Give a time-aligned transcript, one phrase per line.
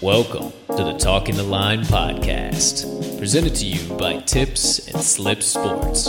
[0.00, 6.08] Welcome to the Talking the Line podcast, presented to you by Tips and Slip Sports,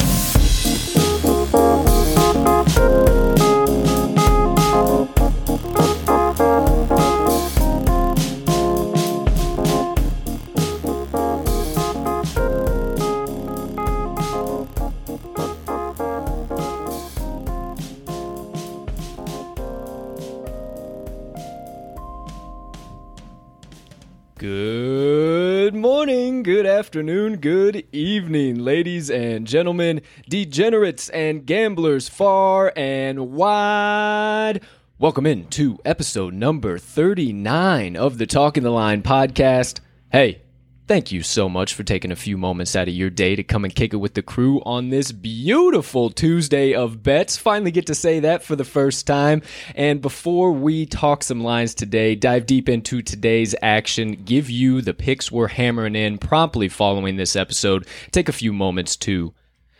[26.91, 34.59] Afternoon, good evening, ladies and gentlemen, degenerates and gamblers far and wide.
[34.99, 39.79] Welcome in to episode number 39 of the Talking the Line podcast.
[40.11, 40.41] Hey,
[40.87, 43.63] thank you so much for taking a few moments out of your day to come
[43.63, 47.37] and kick it with the crew on this beautiful Tuesday of bets.
[47.37, 49.41] Finally get to say that for the first time.
[49.75, 54.93] And before we talk some lines today, dive deep into today's action, give you the
[54.93, 59.33] picks we're hammering in promptly following this episode, take a few moments to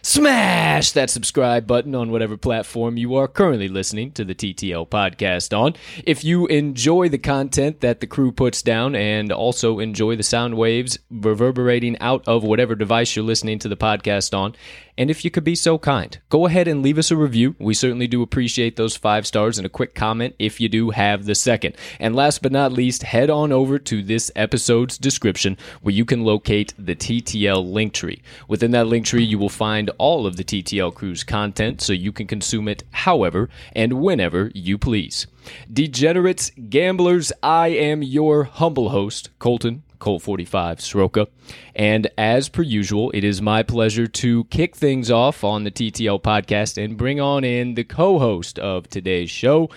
[0.03, 5.55] Smash that subscribe button on whatever platform you are currently listening to the TTL podcast
[5.55, 5.75] on.
[6.07, 10.57] If you enjoy the content that the crew puts down and also enjoy the sound
[10.57, 14.55] waves reverberating out of whatever device you're listening to the podcast on,
[14.97, 17.55] and if you could be so kind, go ahead and leave us a review.
[17.59, 21.25] We certainly do appreciate those five stars and a quick comment if you do have
[21.25, 21.75] the second.
[21.99, 26.23] And last but not least, head on over to this episode's description where you can
[26.23, 28.21] locate the TTL link tree.
[28.47, 32.11] Within that link tree, you will find all of the TTL crew's content so you
[32.11, 35.27] can consume it however and whenever you please.
[35.71, 41.27] Degenerates, gamblers, I am your humble host, Colton Colt 45 Soroka.
[41.73, 46.21] And as per usual, it is my pleasure to kick things off on the TTL
[46.21, 49.69] podcast and bring on in the co host of today's show,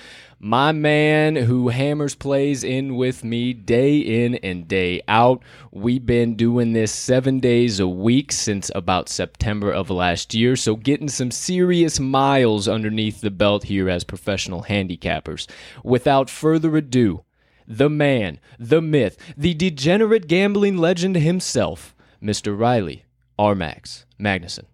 [0.44, 5.42] my man who hammers plays in with me day in and day out.
[5.72, 10.76] We've been doing this seven days a week since about September of last year, so
[10.76, 15.48] getting some serious miles underneath the belt here as professional handicappers.
[15.82, 17.24] Without further ado,
[17.66, 22.54] the man, the myth, the degenerate gambling legend himself, Mr.
[22.58, 23.06] Riley
[23.38, 24.64] Armax Magnuson.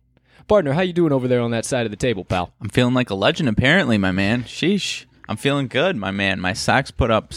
[0.49, 2.53] Partner, how you doing over there on that side of the table, pal?
[2.61, 4.43] I'm feeling like a legend, apparently, my man.
[4.43, 5.05] Sheesh.
[5.31, 6.41] I'm feeling good, my man.
[6.41, 7.33] My Sox put up,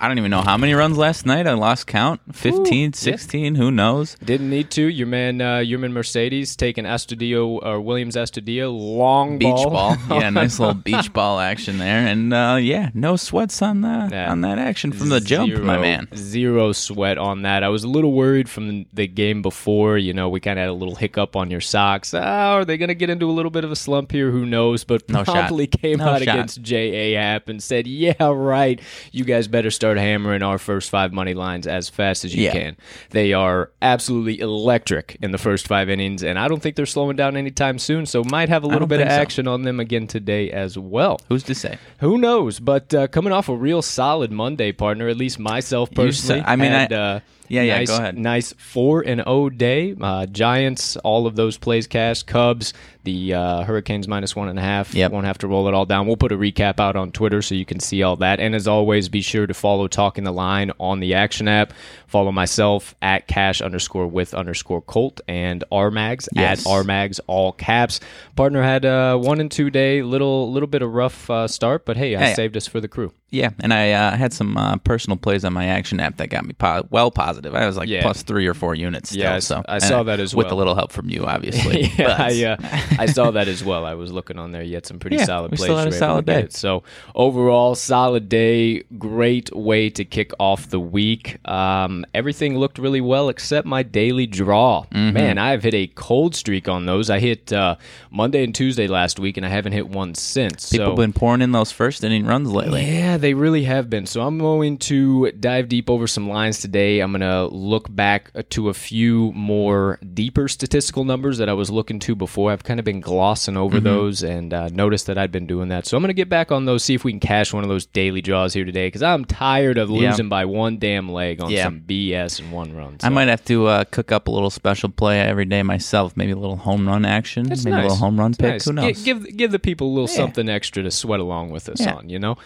[0.00, 1.46] I don't even know how many runs last night.
[1.46, 3.60] I lost count 15, Ooh, 16, yeah.
[3.60, 4.16] who knows?
[4.16, 4.82] Didn't need to.
[4.82, 9.96] Your man, uh, your man Mercedes taking Astudillo or Willians Astudillo long beach ball.
[9.96, 9.96] ball.
[10.20, 12.04] yeah, nice little beach ball action there.
[12.04, 14.28] And uh, yeah, no sweats on that, yeah.
[14.28, 16.08] on that action from the jump, zero, my man.
[16.16, 17.62] Zero sweat on that.
[17.62, 19.98] I was a little worried from the game before.
[19.98, 22.12] You know, we kind of had a little hiccup on your Sox.
[22.12, 24.32] Oh, are they going to get into a little bit of a slump here?
[24.32, 24.82] Who knows?
[24.82, 25.80] But no promptly shot.
[25.80, 26.34] came no out shot.
[26.34, 27.35] against J.A.
[27.48, 28.80] And said, "Yeah, right.
[29.12, 32.52] You guys better start hammering our first five money lines as fast as you yeah.
[32.52, 32.76] can.
[33.10, 37.16] They are absolutely electric in the first five innings, and I don't think they're slowing
[37.16, 38.06] down anytime soon.
[38.06, 39.52] So might have a little bit of action so.
[39.52, 41.20] on them again today as well.
[41.28, 41.78] Who's to say?
[42.00, 42.60] Who knows?
[42.60, 45.08] But uh, coming off a real solid Monday, partner.
[45.08, 46.40] At least myself personally.
[46.40, 47.78] Said, I mean, had, I, uh, yeah, yeah.
[47.78, 48.18] Nice, go ahead.
[48.18, 49.94] Nice four and O day.
[50.00, 52.22] Uh, Giants, all of those plays cash.
[52.22, 52.72] Cubs,
[53.04, 54.94] the uh, Hurricanes minus one and a half.
[54.94, 55.12] Yep.
[55.12, 56.06] Won't have to roll it all down.
[56.06, 58.40] We'll put a recap out on Twitter so you can see all that.
[58.40, 61.72] And as always, be sure to follow Talking the Line on the Action app.
[62.06, 66.66] Follow myself at cash underscore with underscore Colt and Rmags yes.
[66.66, 68.00] at Rmags all caps.
[68.36, 71.96] Partner had a one and two day little little bit of rough uh, start, but
[71.96, 72.34] hey, I Hey.
[72.34, 73.12] saved us for the crew.
[73.30, 76.46] Yeah, and I uh, had some uh, personal plays on my action app that got
[76.46, 77.54] me po- well positive.
[77.56, 78.02] I was like Yeah.
[78.02, 79.10] plus three or four units.
[79.10, 81.10] Still, Yeah, I so I saw and that as well with a little help from
[81.10, 81.82] you, obviously.
[81.98, 82.56] yeah, I, uh,
[83.00, 83.84] I saw that as well.
[83.84, 84.62] I was looking on there.
[84.62, 85.66] You had some pretty Yeah, solid we plays.
[85.66, 86.42] still had a solid day.
[86.42, 86.52] it.
[86.54, 86.84] So
[87.16, 88.84] overall, solid day.
[88.96, 91.38] Great way to kick off the week.
[91.48, 94.84] Um, everything looked really well except my daily draw.
[94.92, 95.12] Mm-hmm.
[95.12, 97.10] Man, I've hit a cold streak on those.
[97.10, 97.74] I hit uh,
[98.10, 100.70] Monday and Tuesday last week, and I haven't hit one since.
[100.70, 102.84] People so been pouring in those first inning runs lately.
[102.86, 104.04] yeah, Yeah, they really have been.
[104.04, 107.00] So I'm going to dive deep over some lines today.
[107.00, 111.70] I'm going to look back to a few more deeper statistical numbers that I was
[111.70, 112.52] looking to before.
[112.52, 115.86] I've kind of been glossing over those and uh, noticed that I'd been doing that.
[115.86, 117.70] So I'm going to get back on those, see if we can cash one of
[117.70, 120.10] those daily draws here today because I'm tired of Yeah.
[120.10, 121.64] losing by one damn leg on Yeah.
[121.64, 122.98] some BS and one run.
[123.02, 126.18] I might have to uh, cook up a little special play every day myself.
[126.18, 127.50] Maybe a little home run action.
[127.50, 128.50] It's maybe a little home run It's pick.
[128.50, 128.64] nice.
[128.66, 129.02] Who knows?
[129.02, 130.16] Give, give the people a little Yeah.
[130.16, 131.94] something extra to sweat along with us Yeah.
[131.94, 132.36] on, you know?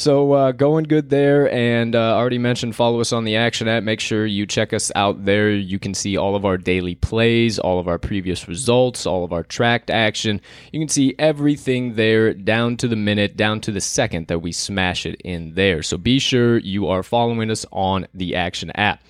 [0.00, 1.52] So uh, going good there.
[1.52, 3.82] And uh, already mentioned, follow us on the Action app.
[3.82, 5.50] Make sure you check us out there.
[5.50, 9.32] You can see all of our daily plays, all of our previous results, all of
[9.34, 10.40] our tracked action.
[10.72, 14.52] You can see everything there down to the minute, down to the second that we
[14.52, 15.82] smash it in there.
[15.82, 19.02] So be sure you are following us on the Action app.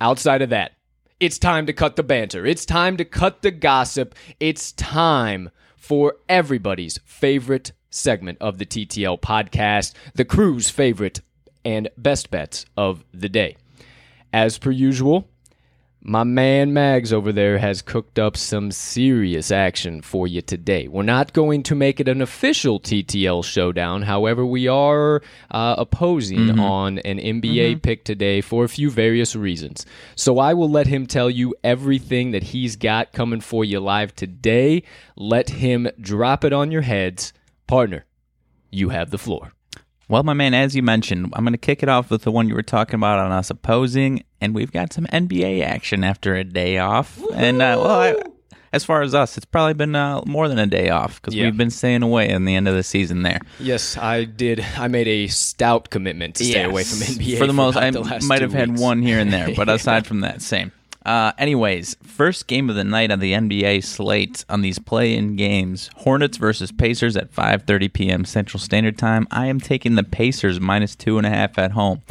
[0.00, 0.72] Outside of that,
[1.20, 2.44] it's time to cut the banter.
[2.44, 4.16] It's time to cut the gossip.
[4.40, 5.50] It's time
[5.86, 11.20] for everybody's favorite segment of the TTL podcast, the crew's favorite
[11.64, 13.56] and best bets of the day.
[14.32, 15.28] As per usual,
[16.08, 20.86] my man Mags over there has cooked up some serious action for you today.
[20.86, 24.02] We're not going to make it an official TTL showdown.
[24.02, 25.20] However, we are
[25.50, 29.84] uh, opposing on an NBA pick today for a few various reasons.
[30.14, 34.14] So I will let him tell you everything that he's got coming for you live
[34.14, 34.84] today.
[35.16, 37.32] Let him drop it on your heads.
[37.66, 38.06] Partner,
[38.70, 39.55] you have the floor.
[40.08, 42.48] Well, my man, as you mentioned, I'm going to kick it off with the one
[42.48, 46.44] you were talking about on us opposing, and we've got some NBA action after a
[46.44, 47.20] day off.
[47.34, 48.14] And uh, well, I,
[48.72, 51.46] as far as us, it's probably been uh, more than a day off because Yeah.
[51.46, 53.40] we've been staying away in the end of the season there.
[53.58, 54.60] Yes, I did.
[54.76, 57.16] I made a stout commitment to stay away from Yes.
[57.18, 57.76] NBA for the most.
[57.76, 60.70] I the might have had one here and there, but aside from that, same.
[61.06, 65.88] Uh, anyways, first game of the night on the NBA slate on these play-in games:
[65.98, 68.24] Hornets versus Pacers at 5:30 p.m.
[68.24, 69.28] Central Standard Time.
[69.30, 72.02] I am taking the Pacers minus two and a half at home.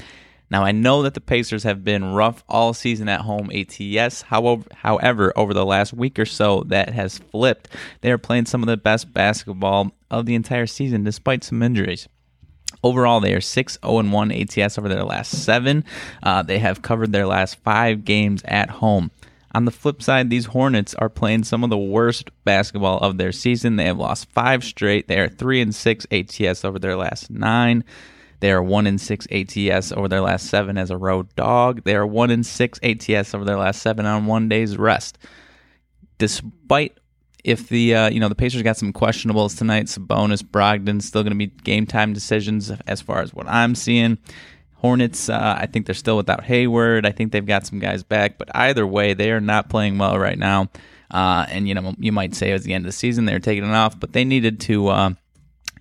[0.49, 4.21] Now I know that the Pacers have been rough all season at home ATS.
[4.21, 7.67] However, however, over the last week or so, that has flipped.
[7.99, 12.07] They are playing some of the best basketball of the entire season, despite some injuries.
[12.85, 15.83] Overall, they are 6 0 1 ATS over their last seven.
[16.21, 19.09] Uh, they have covered their last five games at home.
[19.55, 23.31] On the flip side, these Hornets are playing some of the worst basketball of their
[23.31, 23.77] season.
[23.77, 25.07] They have lost five straight.
[25.07, 27.83] They are 3 and 6 ATS over their last nine.
[28.39, 31.85] They are 1 and 6 ATS over their last seven as a road dog.
[31.85, 35.17] They are 1 and 6 ATS over their last seven on one day's rest
[36.17, 36.97] despite
[37.45, 41.31] if the uh, you know the Pacers got some questionables tonight, Sabonis, Brogdon still going
[41.31, 44.17] to be game time decisions as far as what I'm seeing.
[44.73, 47.05] Hornets, uh, I think they're still without Hayward.
[47.05, 50.17] I think they've got some guys back, but either way, they are not playing well
[50.17, 50.69] right now.
[51.11, 53.39] Uh, and you know, you might say it was the end of the season they're
[53.39, 55.11] taking it off, but they needed to, uh,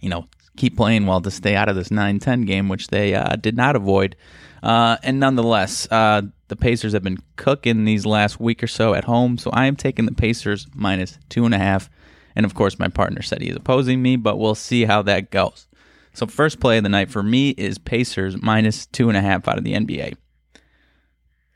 [0.02, 0.26] you know,
[0.58, 3.74] keep playing well to stay out of this 9-10 game, which they uh, did not
[3.74, 4.16] avoid.
[4.64, 9.04] Uh, and nonetheless, uh, the Pacers have been cooking these last week or so at
[9.04, 11.90] home, so I am taking the Pacers minus two and a half.
[12.34, 15.30] And of course, my partner said he is opposing me, but we'll see how that
[15.30, 15.68] goes.
[16.14, 19.46] So, first play of the night for me is Pacers minus two and a half
[19.46, 20.14] out of the NBA.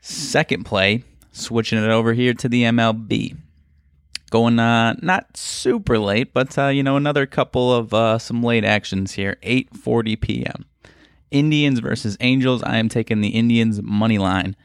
[0.01, 3.37] Second play, switching it over here to the MLB.
[4.29, 8.63] Going uh, not super late, but uh, you know another couple of uh, some late
[8.63, 9.37] actions here.
[9.41, 10.65] 8:40 p.m.
[11.31, 12.63] Indians versus Angels.
[12.63, 14.55] I am taking the Indians money line.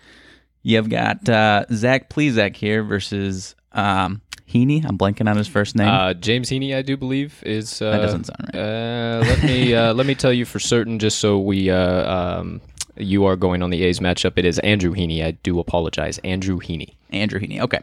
[0.62, 4.84] You've got uh, Zach Plesac here versus um, Heaney.
[4.84, 5.88] I'm blanking on his first name.
[5.88, 7.82] Uh, James Heaney, I do believe, is.
[7.82, 8.60] Uh, That doesn't sound right.
[8.60, 11.70] Uh, let me uh, let me tell you for certain, just so we.
[11.70, 12.10] Uh,
[12.40, 12.60] um,
[12.96, 14.34] you are going on the A's matchup.
[14.36, 15.24] It is Andrew Heaney.
[15.24, 16.94] I do apologize, Andrew Heaney.
[17.10, 17.60] Andrew Heaney.
[17.60, 17.80] Okay.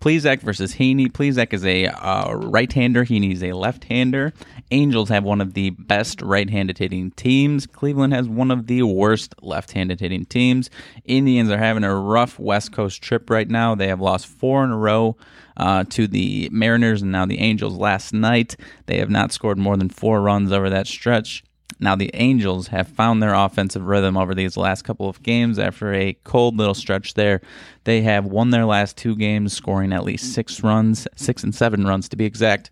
[0.00, 1.12] Plesac versus Heaney.
[1.12, 3.04] Plesac is a uh, right-hander.
[3.04, 4.32] Heaney's a left-hander.
[4.70, 7.66] Angels have one of the best right-handed hitting teams.
[7.66, 10.70] Cleveland has one of the worst left-handed hitting teams.
[11.04, 13.74] Indians are having a rough West Coast trip right now.
[13.74, 15.16] They have lost four in a row
[15.56, 18.56] uh, to the Mariners and now the Angels last night.
[18.86, 21.44] They have not scored more than four runs over that stretch.
[21.78, 25.94] Now, the Angels have found their offensive rhythm over these last couple of games after
[25.94, 27.40] a cold little stretch there.
[27.84, 31.86] They have won their last two games, scoring at least six runs, six and seven
[31.86, 32.70] runs to be exact.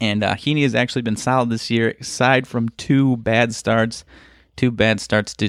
[0.00, 4.04] And uh, Heaney has actually been solid this year, aside from two bad starts,
[4.56, 5.48] two bad starts to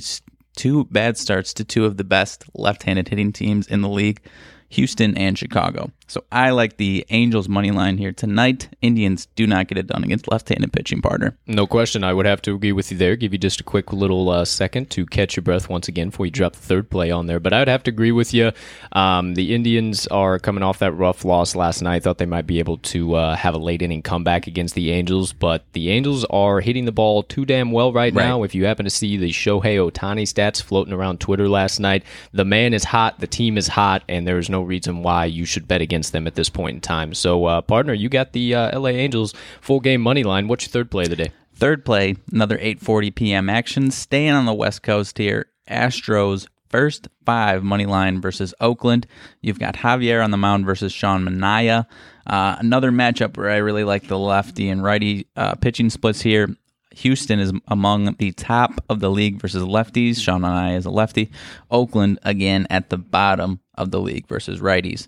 [0.55, 4.21] two bad starts to two of the best left-handed hitting teams in the league,
[4.69, 5.91] Houston and Chicago.
[6.09, 8.69] So I like the Angels money line here tonight.
[8.81, 11.37] Indians do not get it done against left-handed pitching partner.
[11.47, 12.03] No question.
[12.03, 13.17] I would have to agree with you there.
[13.17, 16.25] Give you just a quick little uh, second to catch your breath once again before
[16.25, 17.41] you drop the third play on there.
[17.41, 18.53] But I would have to agree with you.
[18.93, 22.03] Um, the Indians are coming off that rough loss last night.
[22.03, 25.33] Thought they might be able to uh, have a late inning comeback against the Angels,
[25.33, 28.23] but the Angels are hitting the ball too damn well right, Right.
[28.25, 28.43] now.
[28.43, 32.45] If you happen to see the Shohei Ohtani stats floating around Twitter last night, the
[32.45, 35.67] man is hot, the team is hot, and there is no reason why you should
[35.67, 37.13] bet against them at this point in time.
[37.13, 40.47] So, uh, partner, you got the uh, LA Angels full game money line.
[40.47, 41.31] What's your third play of the day?
[41.53, 43.49] Third play, another 8:40 p.m.
[43.49, 43.91] action.
[43.91, 49.07] Staying on the West Coast here, Astros first five money line versus Oakland.
[49.41, 51.85] You've got Javier on the mound versus Sean Manaea.
[52.25, 56.55] Uh, another matchup where I really like the lefty and righty uh, pitching splits here.
[56.97, 60.21] Houston is among the top of the league versus lefties.
[60.21, 61.31] Sean Manaea is a lefty.
[61.69, 65.07] Oakland again at the bottom of the league versus righties.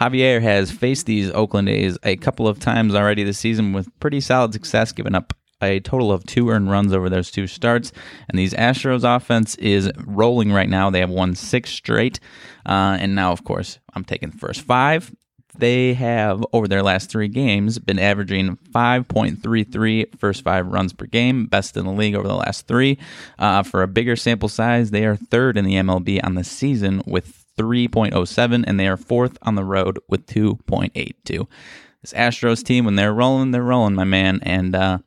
[0.00, 4.20] Javier has faced these Oakland A's a couple of times already this season with pretty
[4.20, 7.92] solid success, giving up a total of two earned runs over those two starts.
[8.28, 10.90] And these Astros offense is rolling right now.
[10.90, 12.20] They have won six straight.
[12.66, 15.12] Uh, and now, of course, I'm taking the first five.
[15.58, 21.46] They have, over their last three games, been averaging 5.33 first five runs per game,
[21.46, 22.96] best in the league over the last three.
[23.40, 27.02] Uh, for a bigger sample size, they are third in the MLB on the season
[27.06, 31.48] with 3.07, and they are fourth on the road with 2.82.
[32.02, 34.38] This Astros team, when they're rolling, they're rolling, my man.
[34.44, 34.98] And uh,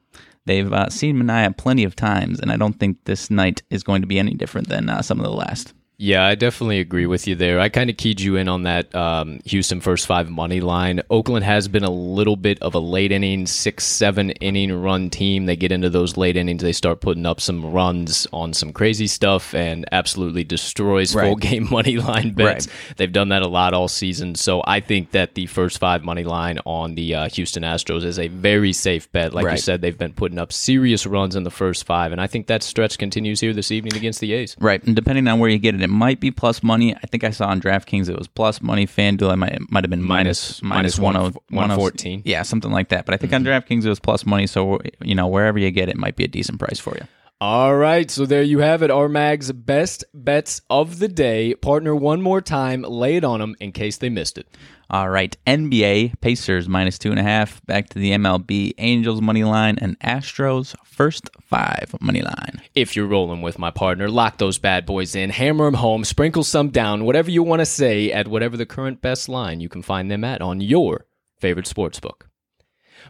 [0.46, 4.02] they've uh, seen Manaea plenty of times, and I don't think this night is going
[4.02, 5.74] to be any different than uh, some of the last.
[6.02, 7.60] Yeah, I definitely agree with you there.
[7.60, 11.00] I kind of keyed you in on that um, Houston first five money line.
[11.12, 15.46] Oakland has been a little bit of a late inning, six, seven inning run team.
[15.46, 19.06] They get into those late innings, they start putting up some runs on some crazy
[19.06, 21.28] stuff and absolutely destroys Right.
[21.28, 22.68] full game money line bets.
[22.68, 22.98] Right.
[22.98, 24.34] They've done that a lot all season.
[24.34, 28.18] So I think that the first five money line on the uh, Houston Astros is
[28.18, 29.36] a very safe bet.
[29.36, 32.12] Like you said, they've been putting up serious runs in the first five.
[32.12, 34.56] And I think that stretch continues here this evening against the A's.
[34.60, 36.96] Right, and depending on where you get it, it might be plus money.
[36.96, 38.88] I think I saw on DraftKings it was plus money.
[38.88, 42.24] FanDuel, I might it might have been Minus- minus minus one- 114.
[42.26, 43.06] Yeah, something like that.
[43.06, 43.52] But I think on mm-hmm.
[43.52, 44.48] DraftKings it was plus money.
[44.48, 47.06] So you know wherever you get it, might be a decent price for you.
[47.42, 48.92] All right, so there you have it.
[48.92, 51.56] Our Mag's best bets of the day.
[51.56, 52.84] Partner one more time.
[52.84, 54.48] Lay it on them in case they missed it.
[54.92, 57.60] All right, NBA Pacers minus two and a half.
[57.66, 62.62] Back to the MLB Angels money line and Astros first five money line.
[62.76, 66.44] If you're rolling with my partner, lock those bad boys in, hammer them home, sprinkle
[66.44, 69.82] some down, whatever you want to say at whatever the current best line you can
[69.82, 71.08] find them at on your
[71.40, 72.30] favorite sports book.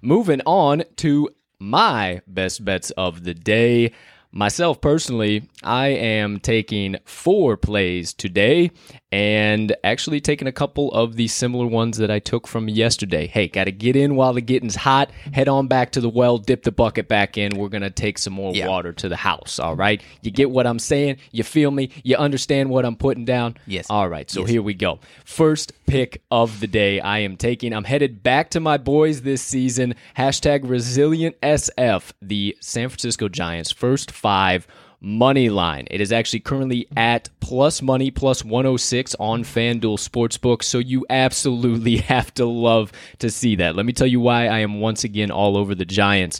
[0.01, 1.27] Moving on to
[1.59, 3.91] my best bets of the day.
[4.33, 8.71] Myself personally, I am taking four plays today
[9.11, 13.27] and actually taking a couple of the similar ones that I took from yesterday.
[13.27, 15.11] Hey, got to get in while the getting's hot.
[15.33, 17.57] Head on back to the well, dip the bucket back in.
[17.57, 18.69] We're going to take some more Yeah.
[18.69, 19.59] water to the house.
[19.59, 20.01] All right.
[20.21, 21.17] You get what I'm saying?
[21.33, 21.89] You feel me?
[22.05, 23.57] You understand what I'm putting down?
[23.67, 23.87] Yes.
[23.89, 24.31] All right.
[24.31, 24.99] So here we go.
[25.25, 27.73] First pick of the day I am taking.
[27.73, 29.93] I'm headed back to my boys this season.
[30.17, 34.67] Hashtag resilient SF, the San Francisco Giants first five
[35.01, 35.87] money line.
[35.89, 40.63] It is actually currently at plus money plus 106 on FanDuel Sportsbook.
[40.63, 43.75] So you absolutely have to love to see that.
[43.75, 46.39] Let me tell you why I am once again all over the Giants.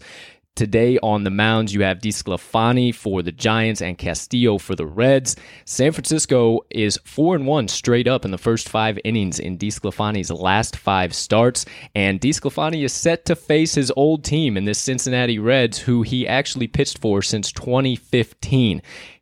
[0.55, 5.37] Today on the mounds, you have DeSclafani for the Giants and Castillo for the Reds.
[5.63, 10.29] San Francisco is 4 and 1 straight up in the first five innings in DeSclafani's
[10.29, 11.65] last five starts.
[11.95, 16.27] And DeSclafani is set to face his old team in this Cincinnati Reds, who he
[16.27, 18.81] actually pitched for since 2015.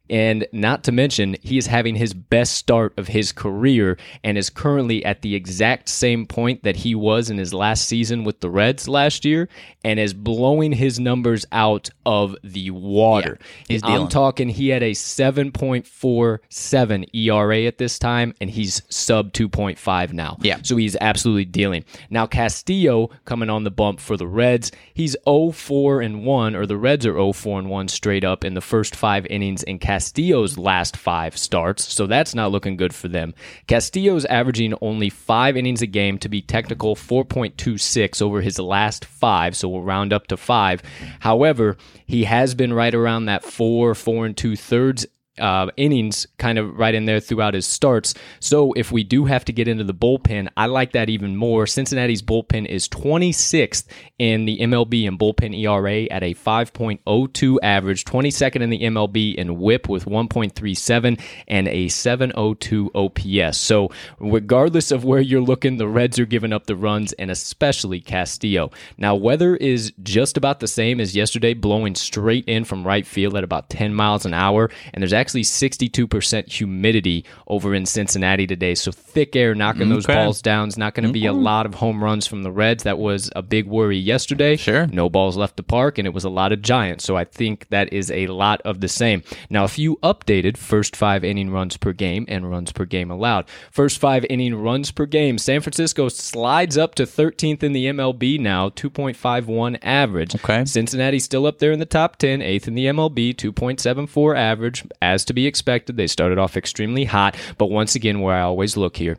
[0.10, 4.50] And not to mention, he is having his best start of his career and is
[4.50, 8.50] currently at the exact same point that he was in his last season with the
[8.50, 9.48] Reds last year
[9.84, 13.38] and is blowing his numbers out of the water.
[13.68, 20.14] he's I'm talking, he had a 7.47 ERA at this time, and he's sub 2.5
[20.14, 20.38] now.
[20.42, 20.60] Yeah.
[20.64, 21.86] So he's absolutely dealing.
[22.10, 24.72] Now, Castillo coming on the bump for the Reds.
[24.94, 28.44] He's 0 4 and 1, or the Reds are 0 4 and 1 straight up
[28.44, 31.94] in the first five innings in Castillo's last five starts.
[31.94, 33.34] So that's not looking good for them.
[33.68, 39.58] Castillo's averaging only five innings a game to be technical 4.26 over his last five.
[39.58, 40.82] So we'll round up to five.
[41.20, 41.76] However,
[42.06, 45.06] he has been right around that four, four and two thirds
[45.40, 48.14] uh, innings kind of right in there throughout his starts.
[48.40, 51.68] So if we do have to get into the bullpen, I like that even more.
[51.68, 53.86] Cincinnati's bullpen is 26th
[54.18, 59.58] in the MLB in bullpen ERA at a 5.02 average, 22nd in the MLB in
[59.60, 63.58] WHIP with 1.37 and a 702 OPS.
[63.58, 68.02] So regardless of where you're looking, the Reds are giving up the runs and especially
[68.02, 68.72] Castillo.
[68.98, 73.36] Now weather is just about the same as yesterday, blowing straight in from right field
[73.36, 78.76] at about 10 miles an hour, and there's actually 62% humidity over in Cincinnati today.
[78.76, 81.44] So thick air knocking mm, those balls down is not going to be a mm-hmm.
[81.44, 82.84] lot of home runs from the Reds.
[82.84, 84.56] That was a big worry yesterday.
[84.56, 84.88] Sure.
[84.88, 87.04] No balls left the park, and it was a lot of Giants.
[87.04, 89.24] So I think that is a lot of the same.
[89.50, 93.50] Now, if you updated first five inning runs per game and runs per game allowed,
[93.72, 98.40] first five inning runs per game, San Francisco slides up to 13th in the MLB
[98.40, 100.36] now, 2.51 average.
[100.36, 100.66] Okay.
[100.66, 104.86] Cincinnati still up there in the top 10, eighth in the MLB, 2.74 average.
[105.02, 108.76] As to be expected, they started off extremely hot, but once again, where I always
[108.78, 109.18] look here,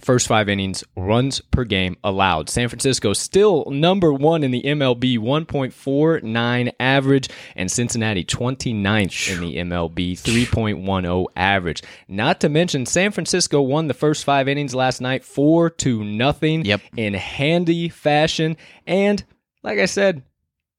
[0.00, 2.48] first five innings runs per game allowed.
[2.48, 9.56] San Francisco still number one in the MLB, 1.49 average, and Cincinnati 29th in the
[9.56, 11.82] MLB, 3.10 average.
[12.08, 16.64] Not to mention, San Francisco won the first five innings last night, four to nothing
[16.64, 16.80] Yep.
[16.96, 18.56] in handy fashion.
[18.86, 19.24] And
[19.62, 20.22] like I said,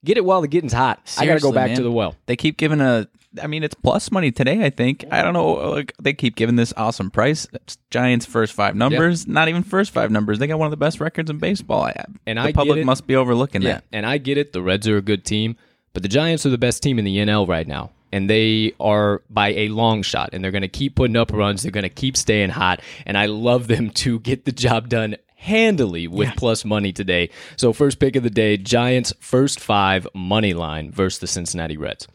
[0.05, 1.01] get it while the getting's hot.
[1.17, 1.77] I got to go back man.
[1.77, 2.15] to the well.
[2.27, 3.07] They keep giving a.
[3.41, 4.65] I mean, it's plus money today.
[4.65, 5.05] I think.
[5.11, 5.53] I don't know.
[5.53, 7.47] Like they keep giving this awesome price.
[7.53, 9.27] It's Giants first five numbers.
[9.27, 10.39] Not even first five numbers.
[10.39, 11.83] They got one of the best records in baseball.
[11.83, 13.83] I, And the I public must be overlooking Yeah, that.
[13.91, 14.53] and I get it.
[14.53, 15.55] The Reds are a good team,
[15.93, 17.91] but the Giants are the best team in the NL right now.
[18.11, 21.63] And they are by a long shot, and they're going to keep putting up runs.
[21.63, 25.17] They're going to keep staying hot, and I love them to get the job done
[25.35, 27.29] handily with plus money today.
[27.57, 32.07] So, first pick of the day Giants first five money line versus the Cincinnati Reds.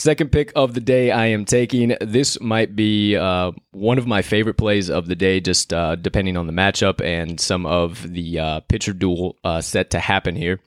[0.00, 1.94] Second pick of the day I am taking.
[2.00, 6.38] This might be uh, one of my favorite plays of the day, just uh, depending
[6.38, 10.58] on the matchup and some of the uh, pitcher duel uh, set to happen here.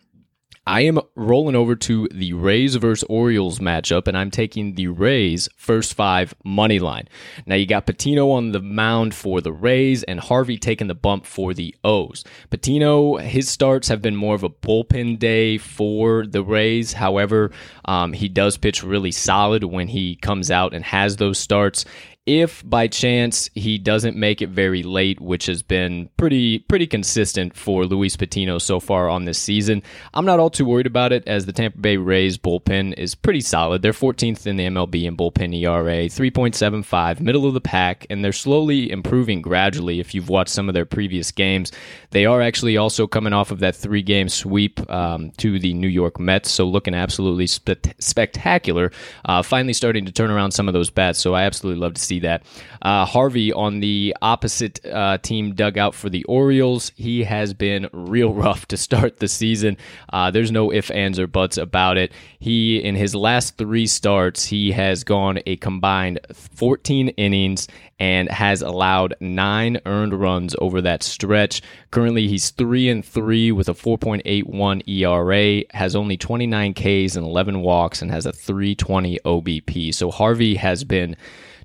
[0.66, 5.50] I am rolling over to the Rays versus Orioles matchup, and I'm taking the Rays
[5.58, 7.10] first five money line.
[7.46, 11.26] Now you got Patino on the mound for the Rays, and Harvey taking the bump
[11.26, 12.24] for the O's.
[12.50, 16.94] Patino, his starts have been more of a bullpen day for the Rays.
[16.94, 17.52] However,
[17.84, 21.84] um, he does pitch really solid when he comes out and has those starts
[22.26, 27.56] if by chance he doesn't make it very late, which has been pretty pretty consistent
[27.56, 31.28] for Luis Patino so far on this season, I'm not all too worried about it
[31.28, 33.82] as the Tampa Bay Rays bullpen is pretty solid.
[33.82, 38.32] They're 14th in the MLB in bullpen ERA, 3.75, middle of the pack, and they're
[38.32, 40.00] slowly improving gradually.
[40.00, 41.74] If you've watched some of their previous games,
[42.12, 45.90] they are actually also coming off of that three game sweep um, to the New
[45.90, 48.92] York Mets, so looking absolutely spe- spectacular.
[49.26, 52.02] Uh, finally starting to turn around some of those bats, so I absolutely love to
[52.02, 52.44] see that.
[52.82, 58.34] Uh, Harvey on the opposite uh, team dugout for the Orioles, he has been real
[58.34, 59.78] rough to start the season.
[60.12, 62.12] Uh, there's no ifs, ands, or buts about it.
[62.40, 67.68] He, in his last three starts, he has gone a combined 14 innings
[68.00, 71.62] and has allowed nine earned runs over that stretch.
[71.92, 77.62] Currently, he's three and three with a 4.81 ERA, has only 29 Ks and 11
[77.62, 79.94] walks, and has a 320 OBP.
[79.94, 81.16] So Harvey has been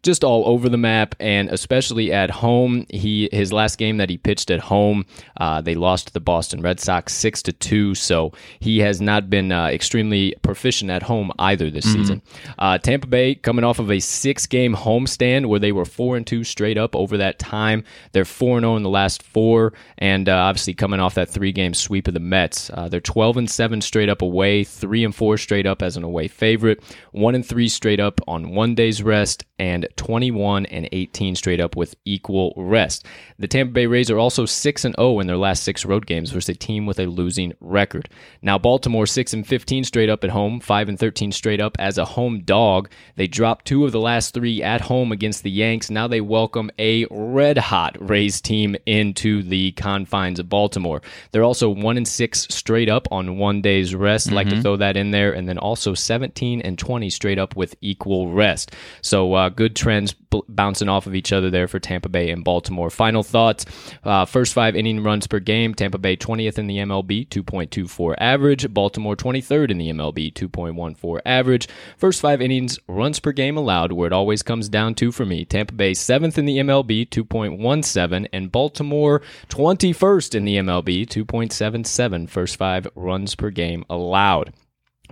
[0.03, 2.87] just all over the map, and especially at home.
[2.89, 5.07] He his last game that he pitched at home,
[5.39, 7.95] uh, they lost to the Boston Red Sox six to two.
[7.95, 12.23] So he has not been uh, extremely proficient at home either this season.
[12.59, 16.27] Uh, Tampa Bay coming off of a six game homestand where they were four and
[16.27, 17.85] two straight up over that time.
[18.13, 21.53] They're four and zero in the last four, and uh, obviously coming off that three
[21.53, 22.71] game sweep of the Mets.
[22.71, 26.05] Uh, they're twelve and seven straight up away, three and four straight up as an
[26.05, 26.83] away favorite,
[27.13, 31.77] one and three straight up on one day's rest, and 21 and 18 straight up
[31.77, 33.07] with equal rest.
[33.39, 36.31] The Tampa Bay Rays are also 6 and 0 in their last 6 road games
[36.31, 38.09] versus a team with a losing record.
[38.43, 41.99] Now Baltimore 6 and 15 straight up at home, 5 and 13 straight up as
[41.99, 42.91] a home dog.
[43.17, 45.91] They dropped 2 of the last 3 at home against the Yanks.
[45.91, 51.03] Now they welcome a red hot Rays team into the confines of Baltimore.
[51.33, 54.31] They're also 1 and 6 straight up on one day's rest.
[54.31, 57.75] Like to throw that in there and then also 17 and 20 straight up with
[57.81, 58.75] equal rest.
[59.03, 62.45] So uh, good trends b- bouncing off of each other there for Tampa Bay and
[62.45, 62.91] Baltimore.
[62.91, 63.65] Final thoughts:
[64.05, 65.75] uh, first five inning runs per game.
[65.75, 68.73] Tampa Bay 20th in the MLB, 2.24 average.
[68.75, 71.69] Baltimore 23rd in the MLB, 2.14 average.
[71.97, 75.45] First five innings runs per game allowed, where it always comes down to for me.
[75.45, 82.29] Tampa Bay seventh in the MLB, 2.17, and Baltimore 21st in the MLB, 2.77.
[82.29, 84.53] First five runs per game allowed.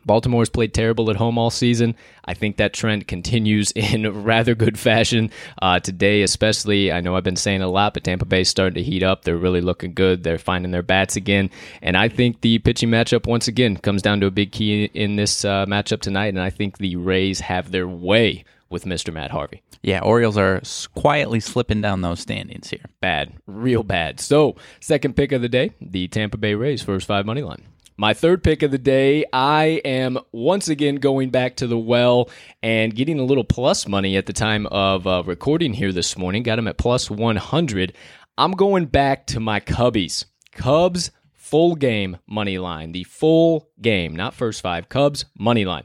[0.07, 1.97] Baltimore's played terrible at home all season.
[2.25, 6.92] I think that trend continues in rather good fashion uh, today, especially.
[6.92, 9.25] I know I've been saying a lot, but Tampa Bay's starting to heat up.
[9.25, 10.23] They're really looking good.
[10.23, 11.51] They're finding their bats again.
[11.83, 15.16] And I think the pitching matchup, once again, comes down to a big key in
[15.16, 16.29] this uh, matchup tonight.
[16.29, 19.12] And I think the Rays have their way with Mr.
[19.12, 19.62] Matt Harvey.
[19.83, 20.61] Yeah, Orioles are
[20.95, 22.85] quietly slipping down those standings here.
[23.01, 24.19] Bad, real bad.
[24.19, 27.62] So, second pick of the day, the Tampa Bay Rays, first five money line.
[27.99, 32.29] My third pick of the day, I am once again going back to the well
[32.63, 36.43] and getting a little plus money at the time of uh, recording here this morning.
[36.43, 37.95] Got them at plus 100.
[38.37, 40.27] I'm going back to my Cubbies.
[40.53, 42.93] Cubs full game money line.
[42.93, 44.91] The full game, not first five.
[44.91, 45.85] Cubs money line.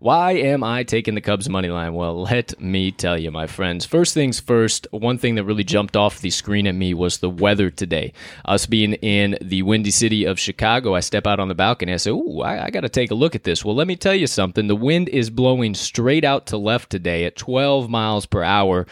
[0.00, 1.92] Why am I taking the Cubs money line?
[1.92, 3.84] Well, let me tell you, my friends.
[3.84, 7.28] First things first, one thing that really jumped off the screen at me was the
[7.28, 8.14] weather today.
[8.46, 11.92] Us being in the windy city of Chicago, I step out on the balcony.
[11.92, 13.62] I say, Ooh, I, I got to take a look at this.
[13.62, 14.68] Well, let me tell you something.
[14.68, 18.86] The wind is blowing straight out to left today at 12 miles per hour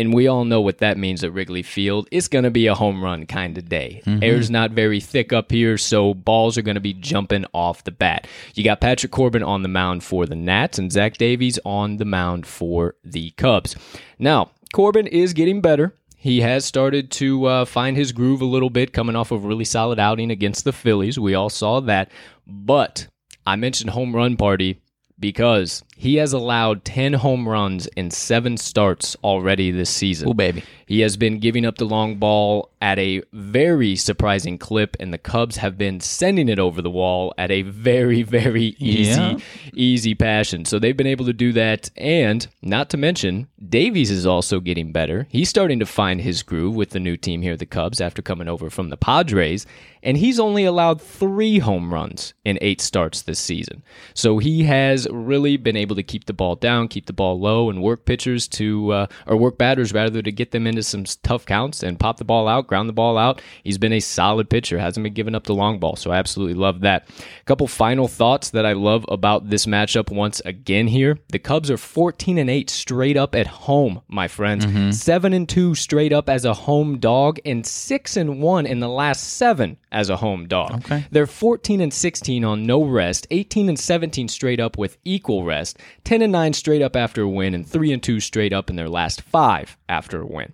[0.00, 2.08] and we all know what that means at Wrigley Field.
[2.10, 4.00] It's going to be a home run kind of day.
[4.06, 4.24] Mm-hmm.
[4.24, 7.90] Air's not very thick up here, so balls are going to be jumping off the
[7.90, 8.26] bat.
[8.54, 12.06] You got Patrick Corbin on the mound for the Nats and Zach Davies on the
[12.06, 13.76] mound for the Cubs.
[14.18, 15.94] Now, Corbin is getting better.
[16.16, 19.48] He has started to uh, find his groove a little bit, coming off of a
[19.48, 21.18] really solid outing against the Phillies.
[21.18, 22.10] We all saw that.
[22.46, 23.06] But
[23.46, 24.80] I mentioned home run party
[25.18, 30.30] because he has allowed 10 home runs in seven starts already this season.
[30.30, 30.64] Oh, baby.
[30.86, 35.18] He has been giving up the long ball at a very surprising clip, and the
[35.18, 39.36] Cubs have been sending it over the wall at a very, very easy, yeah.
[39.74, 40.64] easy passion.
[40.64, 41.90] So they've been able to do that.
[41.98, 45.26] And not to mention, Davies is also getting better.
[45.28, 48.48] He's starting to find his groove with the new team here, the Cubs, after coming
[48.48, 49.66] over from the Padres.
[50.02, 53.82] And he's only allowed three home runs in eight starts this season.
[54.14, 57.70] So he has really been able to keep the ball down, keep the ball low,
[57.70, 61.46] and work pitchers to, uh, or work batters rather, to get them into some tough
[61.46, 63.40] counts and pop the ball out, ground the ball out.
[63.64, 65.96] He's been a solid pitcher, hasn't been giving up the long ball.
[65.96, 67.08] So I absolutely love that.
[67.08, 71.18] A couple final thoughts that I love about this matchup once again here.
[71.28, 74.66] The Cubs are 14 and 8 straight up at home, my friends.
[74.66, 74.90] Mm-hmm.
[74.92, 78.88] 7 and 2 straight up as a home dog, and 6 and 1 in the
[78.88, 80.84] last seven as a home dog.
[80.84, 81.04] Okay.
[81.10, 85.78] They're 14 and 16 on no rest, 18 and 17 straight up with equal rest,
[86.04, 88.76] 10 and 9 straight up after a win, and 3 and 2 straight up in
[88.76, 90.52] their last five after a win.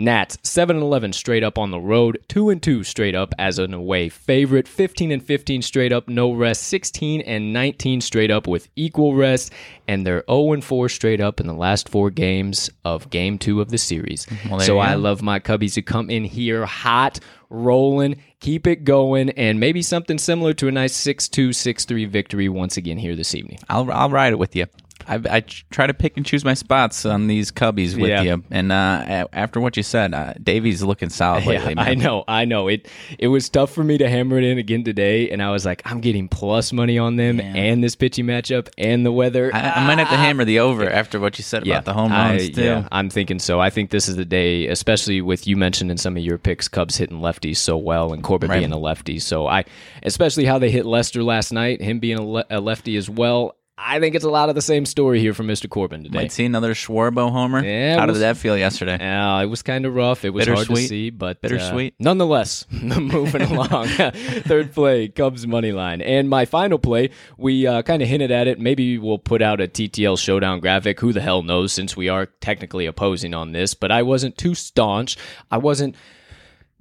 [0.00, 3.58] Nats 7 and 11 straight up on the road, 2 and 2 straight up as
[3.58, 8.46] an away favorite, 15 and 15 straight up no rest, 16 and 19 straight up
[8.46, 9.52] with equal rest,
[9.88, 13.60] and they're 0 and 4 straight up in the last 4 games of game 2
[13.60, 14.28] of the series.
[14.48, 17.18] Well, so I love my Cubbies to come in here hot,
[17.50, 22.76] rolling, keep it going and maybe something similar to a nice 6-2 6-3 victory once
[22.76, 23.58] again here this evening.
[23.68, 24.66] I'll I'll ride it with you.
[25.08, 28.22] I, I try to pick and choose my spots on these cubbies with yeah.
[28.22, 31.74] you, and uh, after what you said, uh, Davies looking solid lately.
[31.76, 32.68] Yeah, I know, I know.
[32.68, 35.64] It it was tough for me to hammer it in again today, and I was
[35.64, 39.50] like, I'm getting plus money on them and this pitching matchup and the weather.
[39.54, 40.18] I, I might have to ah.
[40.18, 42.62] hammer the over after what you said yeah, about the home runs I, too.
[42.62, 43.60] Yeah, I'm thinking so.
[43.60, 46.68] I think this is the day, especially with you mentioned in some of your picks,
[46.68, 48.58] Cubs hitting lefties so well and Corbin right.
[48.60, 49.18] being a lefty.
[49.18, 49.64] So I,
[50.02, 53.56] especially how they hit Lester last night, him being a, le- a lefty as well.
[53.80, 55.70] I think it's a lot of the same story here from Mr.
[55.70, 56.18] Corbin today.
[56.18, 57.64] Might see another Schwarbo homer.
[57.64, 58.96] Yeah, how was, did that feel yesterday?
[58.98, 60.24] Yeah, it was kind of rough.
[60.24, 61.94] It was hard to see, but bittersweet.
[61.94, 63.86] Uh, nonetheless, moving along.
[63.88, 67.10] Third play, Cubs money line, and my final play.
[67.36, 68.58] We uh, kind of hinted at it.
[68.58, 70.98] Maybe we'll put out a TTL showdown graphic.
[70.98, 71.72] Who the hell knows?
[71.72, 75.16] Since we are technically opposing on this, but I wasn't too staunch.
[75.52, 75.94] I wasn't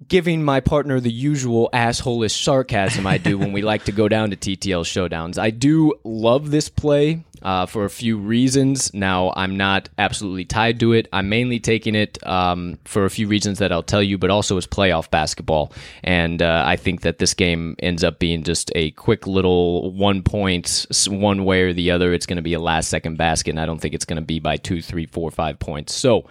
[0.07, 4.29] giving my partner the usual assholish sarcasm I do when we like to go down
[4.29, 5.39] to TTL showdowns.
[5.39, 8.93] I do love this play uh, for a few reasons.
[8.93, 11.07] Now, I'm not absolutely tied to it.
[11.11, 14.57] I'm mainly taking it um, for a few reasons that I'll tell you, but also
[14.57, 15.73] as playoff basketball.
[16.03, 20.21] And uh, I think that this game ends up being just a quick little one
[20.21, 22.13] point, one way or the other.
[22.13, 24.25] It's going to be a last second basket, and I don't think it's going to
[24.25, 25.93] be by two, three, four, five points.
[25.93, 26.27] So,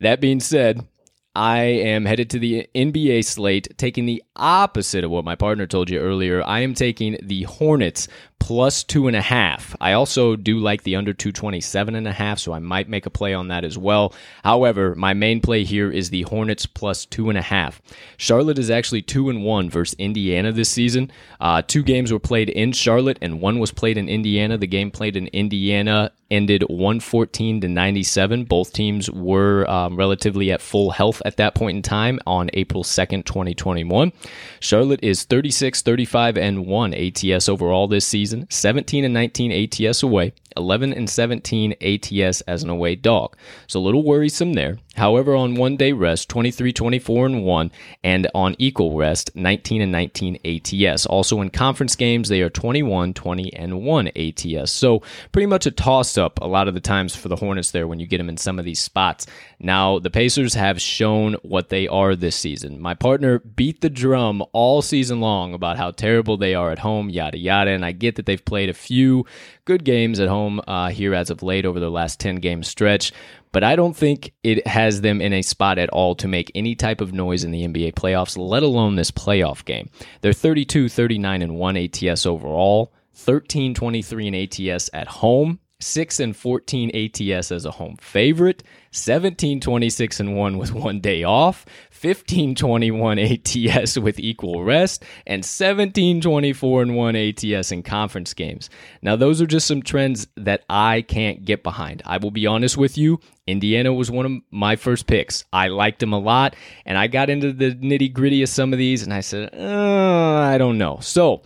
[0.00, 0.86] that being said,
[1.34, 5.88] I am headed to the NBA slate, taking the opposite of what my partner told
[5.88, 6.42] you earlier.
[6.44, 8.08] I am taking the Hornets
[8.40, 9.76] plus two and a half.
[9.80, 13.10] I also do like the under 227 and a half, so I might make a
[13.10, 14.12] play on that as well.
[14.42, 17.80] However, my main play here is the Hornets plus two and a half.
[18.16, 21.12] Charlotte is actually two and one versus Indiana this season.
[21.40, 24.58] Uh, two games were played in Charlotte, and one was played in Indiana.
[24.58, 28.44] The game played in Indiana ended 114 to 97.
[28.44, 32.84] Both teams were um, relatively at full health at that point in time on April
[32.84, 34.12] 2nd, 2021.
[34.60, 40.32] Charlotte is 36, 35, and 1 ATS overall this season, 17 and 19 ATS away.
[40.56, 43.36] 11 and 17 ATS as an away dog.
[43.66, 44.78] So a little worrisome there.
[44.96, 47.70] However, on one day rest, 23, 24 and 1,
[48.02, 51.06] and on equal rest, 19 and 19 ATS.
[51.06, 54.72] Also in conference games, they are 21, 20 and 1 ATS.
[54.72, 57.86] So pretty much a toss up a lot of the times for the Hornets there
[57.86, 59.26] when you get them in some of these spots.
[59.58, 62.80] Now, the Pacers have shown what they are this season.
[62.80, 67.10] My partner beat the drum all season long about how terrible they are at home,
[67.10, 69.24] yada yada, and I get that they've played a few
[69.70, 73.12] good games at home uh, here as of late over the last 10 game stretch,
[73.52, 76.74] but I don't think it has them in a spot at all to make any
[76.74, 79.88] type of noise in the NBA playoffs, let alone this playoff game.
[80.22, 85.60] They're 32, 39, and 1 ATS overall, 13, 23, and ATS at home.
[85.80, 88.62] 6 and 14 ATS as a home favorite,
[88.92, 95.44] 17 26 and 1 with one day off, 15 21 ATS with equal rest, and
[95.44, 98.68] 17 24 and 1 ATS in conference games.
[99.02, 102.02] Now, those are just some trends that I can't get behind.
[102.04, 103.20] I will be honest with you.
[103.46, 105.44] Indiana was one of my first picks.
[105.52, 108.78] I liked him a lot, and I got into the nitty gritty of some of
[108.78, 110.98] these, and I said, uh, I don't know.
[111.00, 111.42] So,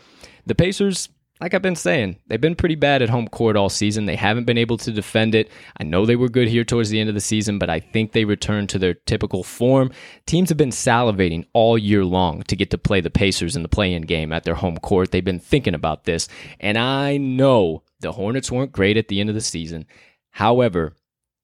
[0.46, 1.08] the Pacers
[1.40, 4.06] like I've been saying, they've been pretty bad at home court all season.
[4.06, 5.50] They haven't been able to defend it.
[5.78, 8.12] I know they were good here towards the end of the season, but I think
[8.12, 9.90] they returned to their typical form.
[10.26, 13.68] Teams have been salivating all year long to get to play the Pacers in the
[13.68, 15.10] play in game at their home court.
[15.10, 16.28] They've been thinking about this.
[16.60, 19.86] And I know the Hornets weren't great at the end of the season.
[20.30, 20.94] However,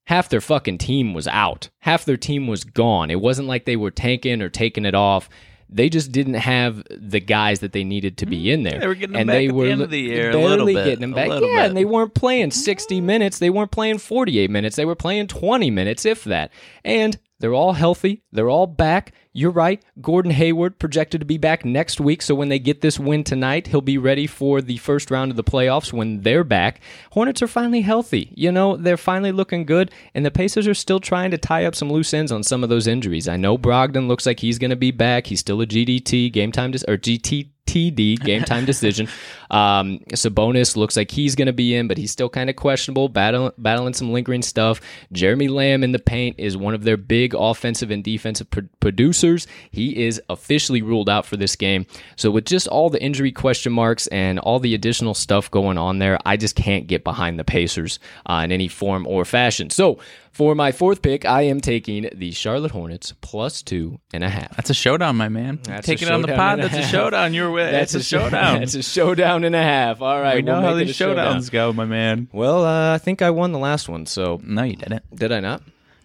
[0.07, 1.69] half their fucking team was out.
[1.81, 3.11] Half their team was gone.
[3.11, 5.29] It wasn't like they were tanking or taking it off
[5.73, 8.53] they just didn't have the guys that they needed to be mm-hmm.
[8.55, 8.81] in there.
[8.81, 10.75] They were getting them and back they at the were end of the year, barely
[10.75, 11.29] bit, getting them back.
[11.29, 11.67] Yeah, bit.
[11.67, 13.05] and they weren't playing 60 mm.
[13.05, 13.39] minutes.
[13.39, 14.77] They weren't playing 48 minutes.
[14.77, 16.51] They were playing 20 minutes, if that.
[16.85, 18.23] And they're all healthy.
[18.33, 19.13] They're all back.
[19.33, 19.83] You're right.
[20.01, 22.21] Gordon Hayward projected to be back next week.
[22.21, 25.37] So when they get this win tonight, he'll be ready for the first round of
[25.37, 26.81] the playoffs when they're back.
[27.13, 28.33] Hornets are finally healthy.
[28.37, 29.91] You know, they're finally looking good.
[30.15, 32.69] And the Pacers are still trying to tie up some loose ends on some of
[32.69, 33.27] those injuries.
[33.27, 35.29] I know Brogdon looks like he's going to be back.
[35.29, 37.49] He's still a GDT, game time, dis- or GT.
[37.71, 39.09] TD game time decision.
[39.51, 43.09] Um, Sabonis looks like he's going to be in, but he's still kind of questionable,
[43.09, 44.81] battle, battling some lingering stuff.
[45.11, 49.49] Jeremy Lamb in the paint is one of their big offensive and defensive pro- producers.
[49.73, 51.87] He is officially ruled out for this game.
[52.15, 55.99] So with just all the injury question marks and all the additional stuff going on
[55.99, 59.69] there, I just can't get behind the Pacers uh, in any form or fashion.
[59.71, 59.99] So
[60.33, 64.55] for my fourth pick, I am taking the Charlotte Hornets plus two and a half.
[64.57, 65.59] That's a showdown, my man.
[65.65, 66.61] That's Take it on the pod.
[66.61, 67.35] and a That's a showdown.
[67.35, 67.71] You're with.
[67.71, 68.61] That's a sh- showdown.
[68.61, 70.01] That's a showdown and a half.
[70.03, 71.37] All right, we know we'll how these a showdown.
[71.41, 72.29] showdowns go, my man.
[72.33, 74.07] Well, uh, I think I won the last one.
[74.07, 75.03] So No, you didn't.
[75.15, 75.63] did I not?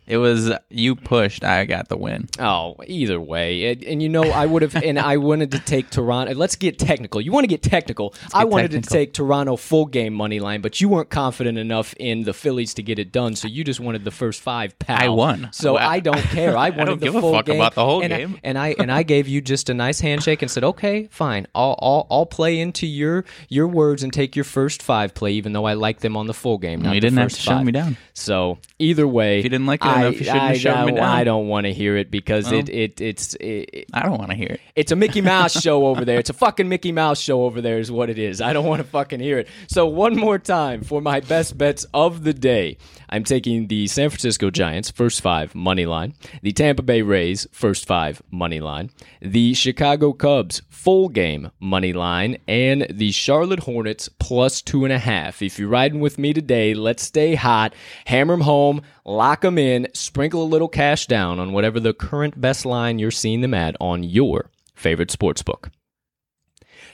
[0.07, 1.43] It was you pushed.
[1.43, 2.27] I got the win.
[2.39, 5.89] Oh, either way, and, and you know I would have, and I wanted to take
[5.89, 6.33] Toronto.
[6.33, 7.21] Let's get technical.
[7.21, 8.13] You want to get technical?
[8.33, 12.23] I wanted to take Toronto full game money line, but you weren't confident enough in
[12.23, 14.77] the Phillies to get it done, so you just wanted the first five.
[14.79, 15.01] Pal.
[15.01, 15.49] I won.
[15.51, 16.55] so I don't care.
[16.65, 18.39] I wanted don't the give a fuck game, about the whole and I- game.
[18.43, 21.47] and I and I gave you just a nice handshake and said, "Okay, fine.
[21.55, 25.53] I'll I'll, I'll play into your your words and take your first five play, even
[25.53, 26.81] though I like them on the full game.
[26.81, 27.97] Not you didn't have to shut me down.
[28.13, 30.77] So either way, If you didn't like it enough, I, you shouldn't have I, shut
[30.77, 31.03] I, me down.
[31.03, 34.37] I don't want to hear it because it, it it's it, I don't want to
[34.37, 34.61] hear it.
[34.75, 36.19] it's a Mickey Mouse show over there.
[36.19, 38.41] It's a fucking Mickey Mouse show over there, is what it is.
[38.41, 39.47] I don't want to fucking hear it.
[39.67, 42.77] So, one more time for my best bets of the day.
[43.09, 46.13] I'm taking the San Francisco Giants, first five, money line.
[46.41, 48.89] The Tampa Bay Rays, first five, money line.
[49.21, 52.37] The Chicago Cubs, full game, money line.
[52.47, 55.41] And the Charlotte Hornets, plus two and a half.
[55.41, 57.73] If you're riding with me today, let's stay hot.
[58.05, 62.39] Hammer 'em home, lock 'em in, sprinkle a little cash down on whatever the current
[62.41, 65.69] best line you're seeing them at on your favorite sports book.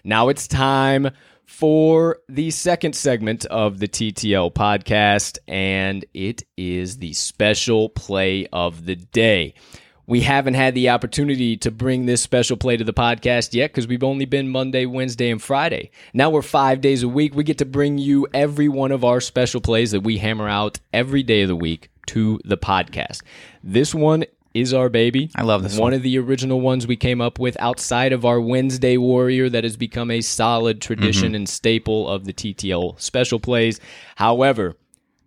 [0.03, 1.11] Now it's time
[1.45, 8.85] for the second segment of the TTL podcast, and it is the special play of
[8.85, 9.53] the day.
[10.07, 13.87] We haven't had the opportunity to bring this special play to the podcast yet because
[13.87, 15.91] we've only been Monday, Wednesday, and Friday.
[16.13, 17.35] Now we're five days a week.
[17.35, 20.79] We get to bring you every one of our special plays that we hammer out
[20.91, 23.21] every day of the week to the podcast.
[23.63, 25.29] This one is our baby.
[25.35, 25.93] I love this one one.
[25.93, 29.77] of the original ones we came up with outside of our Wednesday Warrior that has
[29.77, 31.35] become a solid tradition Mm-hmm.
[31.35, 33.79] and staple of the TTL special plays.
[34.17, 34.75] However,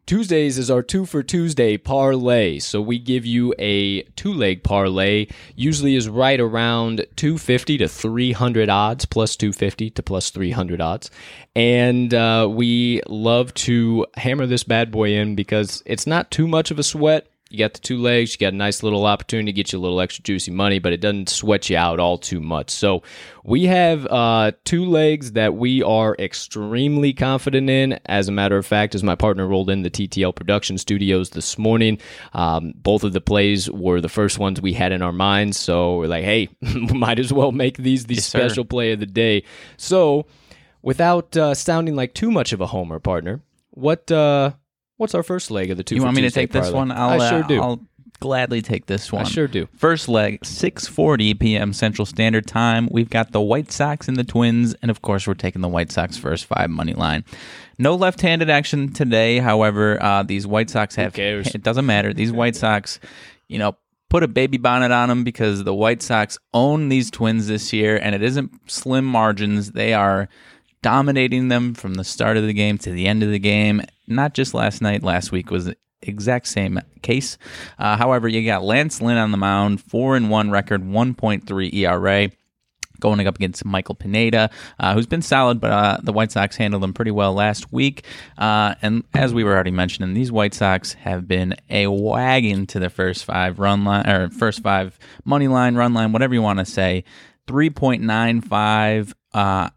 [0.06, 2.58] Tuesdays is our two for Tuesday parlay.
[2.58, 8.68] So we give you a two leg parlay, usually is right around 250 to 300
[8.68, 11.10] odds, plus 250 to plus 300 odds.
[11.56, 16.70] And uh, we love to hammer this bad boy in because it's not too much
[16.70, 17.26] of a sweat.
[17.54, 18.32] You got the two legs.
[18.32, 20.92] You got a nice little opportunity to get you a little extra juicy money, but
[20.92, 22.70] it doesn't sweat you out all too much.
[22.70, 23.04] So
[23.44, 27.92] we have uh, two legs that we are extremely confident in.
[28.06, 31.56] As a matter of fact, as my partner rolled in the TTL production studios this
[31.56, 31.98] morning,
[32.32, 35.56] um, both of the plays were the first ones we had in our minds.
[35.56, 38.40] So we're like, hey, might as well make these the Yes, sir.
[38.48, 39.44] special play of the day.
[39.76, 40.26] So
[40.82, 44.52] without uh, sounding like too much of a homer, partner, what uh,
[44.96, 45.96] what's our first leg of the two?
[45.96, 46.90] You want me to Tuesday take this one?
[46.90, 47.60] I'll, I sure uh, do.
[47.62, 47.80] I'll
[48.20, 49.26] gladly take this one.
[49.26, 49.68] I sure do.
[49.76, 51.72] First leg, 6:40 p.m.
[51.72, 52.88] Central Standard Time.
[52.90, 55.92] We've got the White Sox and the Twins, and of course, we're taking the White
[55.92, 57.24] Sox first five money line.
[57.78, 59.38] No left-handed action today.
[59.38, 61.12] However, uh, these White Sox have.
[61.12, 61.50] cares?
[61.54, 62.12] It doesn't matter.
[62.12, 63.00] These White Sox,
[63.48, 63.76] you know.
[64.10, 67.96] Put a baby bonnet on them because the White Sox own these Twins this year,
[67.96, 69.72] and it isn't slim margins.
[69.72, 70.28] They are
[70.84, 73.80] dominating them from the start of the game to the end of the game.
[74.06, 75.02] Not just last night.
[75.02, 77.38] Last week was the exact same case.
[77.78, 82.30] Uh, however, you got Lance Lynn on the mound, four and one record, 1.3 ERA.
[83.00, 86.84] Going up against Michael Pineda, uh, who's been solid, but uh, the White Sox handled
[86.84, 88.04] him pretty well last week.
[88.38, 92.78] Uh, and as we were already mentioning, these White Sox have been a wagon to
[92.78, 96.60] the first five run line or first five money line, run line, whatever you want
[96.60, 97.04] to say.
[97.48, 99.70] 3.95 uh,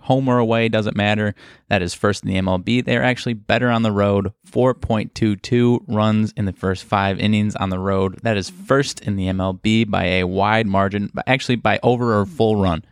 [0.00, 1.34] home or away doesn't matter.
[1.68, 2.84] That is first in the MLB.
[2.84, 4.32] They're actually better on the road.
[4.50, 8.20] 4.22 runs in the first five innings on the road.
[8.22, 12.26] That is first in the MLB by a wide margin, but actually by over or
[12.26, 12.84] full run.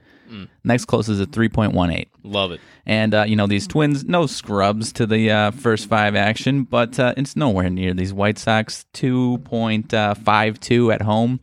[0.63, 2.07] Next closest is a 3.18.
[2.23, 2.61] Love it.
[2.87, 6.99] And, uh, you know, these twins, no scrubs to the uh, first five action, but
[7.01, 8.85] uh, it's nowhere near these White Sox.
[8.95, 11.41] 2.52 at home.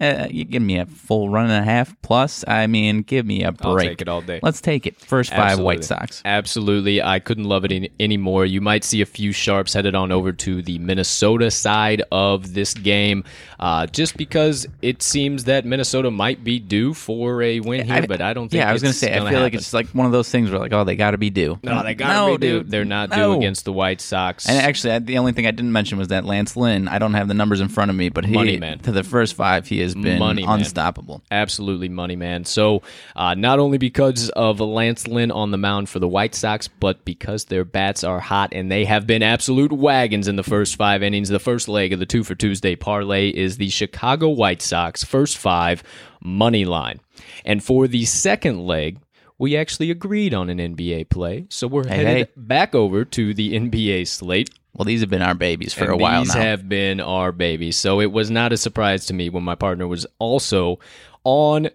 [0.00, 2.44] Uh, you give me a full run and a half plus.
[2.46, 3.66] I mean, give me a break.
[3.66, 4.40] I'll take it all day.
[4.42, 5.00] Let's take it.
[5.00, 5.82] First five White Absolutely.
[6.06, 6.22] Sox.
[6.24, 7.02] Absolutely.
[7.02, 8.44] I couldn't love it any, anymore.
[8.46, 12.74] You might see a few sharps headed on over to the Minnesota side of this
[12.74, 13.24] game
[13.60, 18.20] uh, just because it seems that Minnesota might be due for a win here, but
[18.20, 19.14] I don't think Yeah, I was going gonna say.
[19.18, 21.18] I feel like it's like one of those things where like, oh, they got to
[21.18, 21.58] be due.
[21.62, 22.58] No, they got to no, be due.
[22.60, 22.70] dude.
[22.70, 23.32] They're not No.
[23.32, 24.48] due against the White Sox.
[24.48, 26.88] And actually, I- the only thing I didn't mention was that Lance Lynn.
[26.88, 28.78] I don't have the numbers in front of me, but he Money man.
[28.80, 30.60] to the first five, he has been Money man.
[30.60, 31.22] unstoppable.
[31.30, 32.44] Absolutely money, man.
[32.44, 32.82] So,
[33.16, 37.04] uh, not only because of Lance Lynn on the mound for the White Sox, but
[37.04, 41.02] because their bats are hot and they have been absolute wagons in the first five
[41.02, 41.28] innings.
[41.28, 45.38] The first leg of the two for Tuesday parlay is the Chicago White Sox first
[45.38, 45.82] five
[46.22, 47.00] money line.
[47.44, 48.98] And for the second leg,
[49.42, 51.46] we actually agreed on an NBA play.
[51.50, 52.32] So, we're headed hey.
[52.36, 54.50] back over to the NBA slate.
[54.72, 56.40] Well, these have been our babies for And a while these now.
[56.40, 57.76] have been our babies.
[57.76, 60.78] So it was not a surprise to me when my partner was also
[61.24, 61.70] on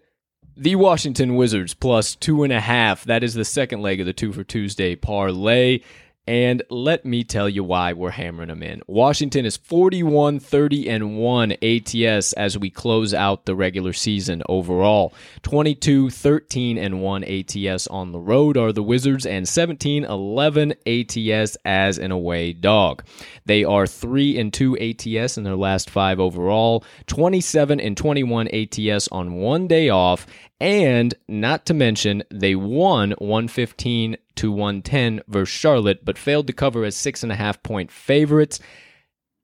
[0.56, 3.03] the Washington Wizards plus two and a half.
[3.03, 5.82] That is the second leg of the two for Tuesday parlay.
[6.28, 8.82] And let me tell you why we're hammering them in.
[8.86, 15.13] Washington is 41 30 and 1 ATS as we close out the regular season overall.
[15.44, 21.58] 22 13 and 1 ATS on the road are the Wizards and 17 11 ATS
[21.63, 23.04] as an away dog.
[23.46, 29.08] They are 3 and 2 ATS in their last 5 overall, 27 and 21 ATS
[29.13, 30.28] on one day off,
[30.60, 36.84] and not to mention they won 115 to 110 versus Charlotte, but failed to cover
[36.84, 38.60] as six and a half point favorites.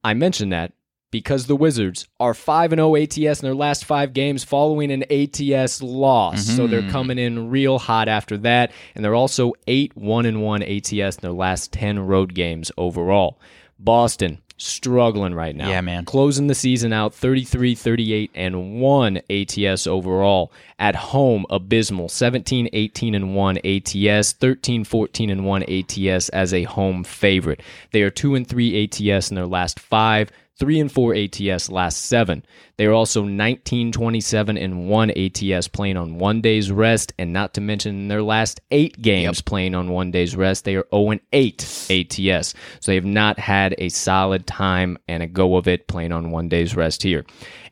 [0.04, 0.74] I mention that
[1.12, 5.04] because the Wizards are 5 and 0 ATS in their last 5 games following an
[5.12, 6.44] ATS loss.
[6.44, 6.90] So they're mm-hmm.
[6.90, 11.22] coming in real hot after that and they're also 8 1 and 1 ATS in
[11.22, 13.40] their last 10 road games overall.
[13.78, 15.70] Boston struggling right now.
[15.70, 16.06] Yeah, man.
[16.06, 20.52] Closing the season out 33 38 and 1 ATS overall.
[20.80, 26.64] At home, abysmal 17 18 and 1 ATS, 13 14 and 1 ATS as a
[26.64, 27.62] home favorite.
[27.92, 30.32] They are 2 and 3 ATS in their last 5.
[30.60, 32.46] 3 and 4 ATS last 7.
[32.78, 37.54] They are also 19 27 and 1 ATS playing on 1 day's rest and not
[37.56, 41.12] to mention in their last 8 games playing on 1 day's rest they are 0
[41.12, 42.54] and 8 ATS.
[42.80, 46.32] So they have not had a solid time and a go of it playing on
[46.32, 47.26] 1 day's rest here.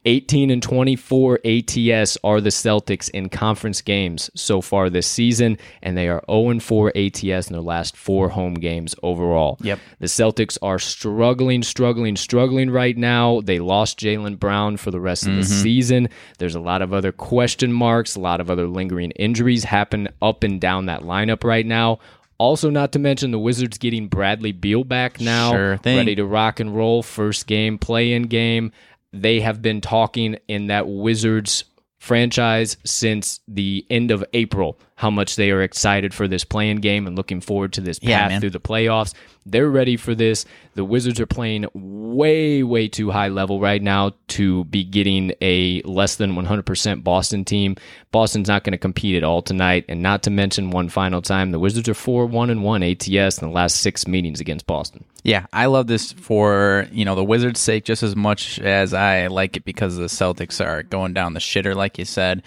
[0.05, 5.95] 18 and 24 ATS are the Celtics in conference games so far this season, and
[5.97, 9.57] they are 0 and 4 ATS in their last four home games overall.
[9.61, 9.79] Yep.
[9.99, 13.41] The Celtics are struggling, struggling, struggling right now.
[13.41, 15.61] They lost Jaylen Brown for the rest of the mm-hmm.
[15.63, 16.09] season.
[16.39, 20.43] There's a lot of other question marks, a lot of other lingering injuries happen up
[20.43, 21.99] and down that lineup right now.
[22.41, 25.97] Also, not to mention the Wizards getting Bradley Beal back now, Sure thing.
[25.97, 27.03] ready to rock and roll.
[27.03, 28.71] First game, play in game.
[29.13, 31.65] They have been talking in that Wizards
[31.99, 37.07] franchise since the end of April how much they are excited for this playing game
[37.07, 39.15] and looking forward to this path Yeah, through the playoffs.
[39.47, 40.45] They're ready for this.
[40.75, 45.81] The Wizards are playing way, way too high level right now to be getting a
[45.81, 47.77] less than 100% Boston team.
[48.11, 49.85] Boston's not going to compete at all tonight.
[49.89, 53.41] And not to mention one final time, the Wizards are 4 1 and 1 ATS
[53.41, 55.03] in the last six meetings against Boston.
[55.23, 59.27] Yeah, I love this for you know the Wizards' sake just as much as I
[59.27, 62.43] like it because the Celtics are going down the shitter, like you said.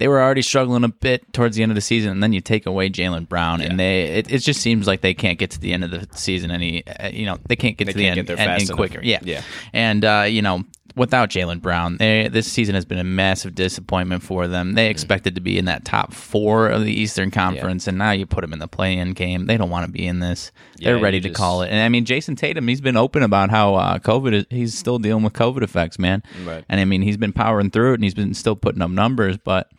[0.00, 2.40] They were already struggling a bit towards the end of the season, and then you
[2.40, 5.60] take away Jaylen Brown, and they it, it just seems like they can't get to
[5.60, 6.86] the end of the season any.
[6.86, 9.00] Uh, you know, they can't get to the can't end get there fast and quicker.
[9.02, 9.42] Yeah, Yeah.
[9.74, 10.64] and uh, you know.
[10.96, 14.68] Without Jaylen Brown, they, this season has been a massive disappointment for them.
[14.68, 14.74] Mm-hmm.
[14.76, 18.26] They expected to be in that top four of the Eastern Conference, and now you
[18.26, 19.46] put them in the play-in game.
[19.46, 20.50] They don't want to be in this.
[20.76, 21.68] They're Yeah, ready to just- call it.
[21.70, 24.98] And I mean, Jayson Tatum, he's been open about how uh, COVID, is, he's still
[24.98, 26.22] dealing with COVID effects, man.
[26.44, 26.64] Right.
[26.68, 29.36] And I mean, he's been powering through it, and he's been still putting up numbers,
[29.38, 29.70] but.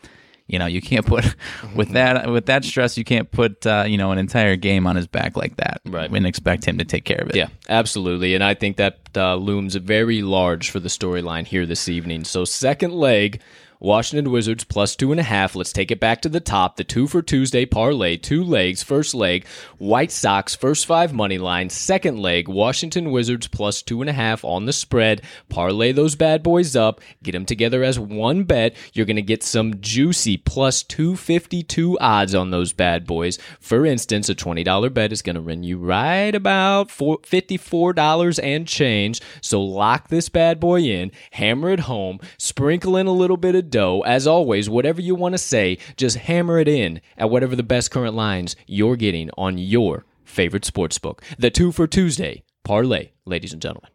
[0.52, 1.36] You know, you can't put
[1.76, 2.98] with that with that stress.
[2.98, 6.12] You can't put uh, you know an entire game on his back like that, Right.
[6.12, 7.36] And expect him to take care of it.
[7.36, 8.36] Yeah, absolutely.
[8.36, 12.24] And I think that uh, looms very large for the storyline here this evening.
[12.24, 13.42] So, second leg,
[13.82, 15.56] Washington Wizards plus two and a half.
[15.56, 16.76] Let's take it back to the top.
[16.76, 18.84] The two for Tuesday parlay, two legs.
[18.84, 19.48] First leg,
[19.80, 21.72] White Sox, first five money line.
[21.72, 25.24] Second leg, Washington Wizards plus two and a half on the spread.
[25.50, 28.76] Parlay those bad boys up, get them together as one bet.
[28.94, 33.40] You're going to get some juicy plus 252 odds on those bad boys.
[33.60, 38.68] For instance, a $20 bet is going to run you right about four- $54 and
[38.68, 39.22] change.
[39.42, 43.71] So lock this bad boy in, hammer it home, sprinkle in a little bit of
[43.72, 44.04] dough.
[44.06, 47.90] As always, whatever you want to say, just hammer it in at whatever the best
[47.90, 51.24] current lines you're getting on your favorite sports book.
[51.40, 53.90] The two for Tuesday parlay, ladies and gentlemen.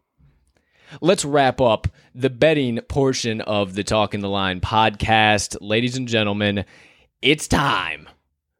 [1.01, 5.57] Let's wrap up the betting portion of the Talk in the Line podcast.
[5.59, 6.63] Ladies and gentlemen,
[7.21, 8.07] it's time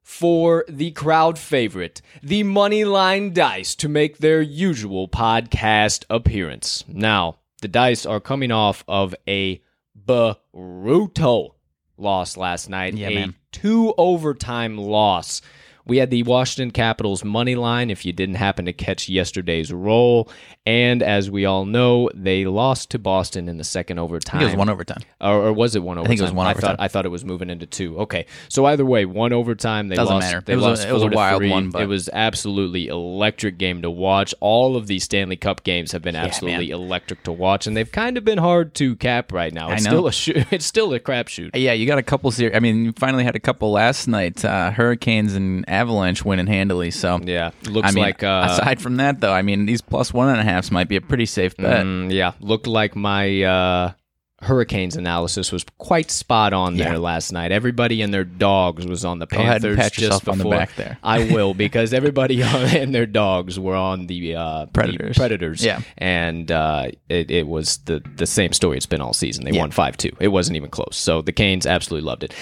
[0.01, 6.83] for the crowd favorite, the money line dice, to make their usual podcast appearance.
[6.87, 9.61] Now, the dice are coming off of a
[10.07, 11.55] brutal
[11.97, 13.35] loss last night, Yeah, a man.
[13.51, 15.41] two overtime loss.
[15.87, 20.29] We had the Washington Capitals money line if you didn't happen to catch yesterday's roll.
[20.65, 24.39] And as we all know, they lost to Boston in the second I overtime.
[24.39, 25.01] think it was one overtime.
[25.21, 26.05] Or, or was it one overtime?
[26.05, 26.75] I think it was one I overtime.
[26.77, 27.97] thought I thought it was moving into two.
[27.99, 29.87] Okay, so either way, one overtime.
[29.87, 30.25] They Doesn't lost.
[30.27, 30.41] matter.
[30.45, 31.49] They It was a- it was a wild three.
[31.49, 34.33] one, but- It was absolutely electric game to watch.
[34.41, 38.17] All of these Stanley Cup games have been absolutely electric to watch, and they've kind
[38.17, 39.71] of been hard to cap right now.
[39.71, 39.91] It's know.
[39.91, 40.37] still a shoot.
[40.51, 41.51] It's still a crapshoot.
[41.53, 42.29] Yeah, you got a couple.
[42.31, 42.55] series.
[42.55, 44.43] I mean, you finally had a couple last night.
[44.43, 46.91] Uh, Hurricanes and Avalanche winning handily.
[46.91, 50.13] So Yeah, looks I mean, like uh, aside from that, though, I mean, these plus
[50.13, 51.85] one and a halfs might be a pretty safe bet.
[51.85, 53.91] Mm, yeah, looked like my uh,
[54.39, 57.51] Hurricanes analysis was quite spot on there last night.
[57.51, 60.99] Everybody and their dogs was on the Panthers just yourself on the back there.
[61.01, 65.17] I will because everybody and their dogs were on the uh, the Predators.
[65.17, 65.65] Predators.
[65.65, 65.81] Yeah.
[65.97, 69.43] and uh, it, it was the the same story it's been all season.
[69.43, 69.61] They Yeah.
[69.61, 70.11] won five two.
[70.19, 70.97] It wasn't even close.
[70.97, 72.33] So the Canes absolutely loved it.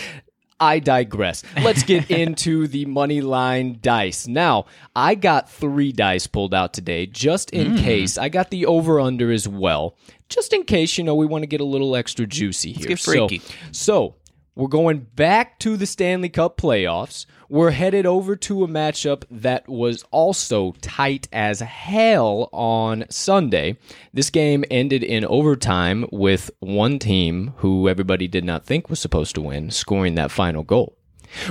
[0.59, 1.43] I digress.
[1.61, 4.27] Let's get into the money line dice.
[4.27, 7.79] Now, I got three dice pulled out today just in Mm.
[7.79, 8.17] case.
[8.17, 9.97] I got the over under as well.
[10.29, 12.87] Just in case, you know, we want to get a little extra juicy here.
[12.89, 13.41] Let's get So- freaky.
[13.71, 14.15] So,
[14.55, 17.25] we're going back to the Stanley Cup playoffs.
[17.49, 23.77] We're headed over to a matchup that was also tight as hell on Sunday.
[24.13, 29.35] This game ended in overtime with one team who everybody did not think was supposed
[29.35, 30.97] to win scoring that final goal.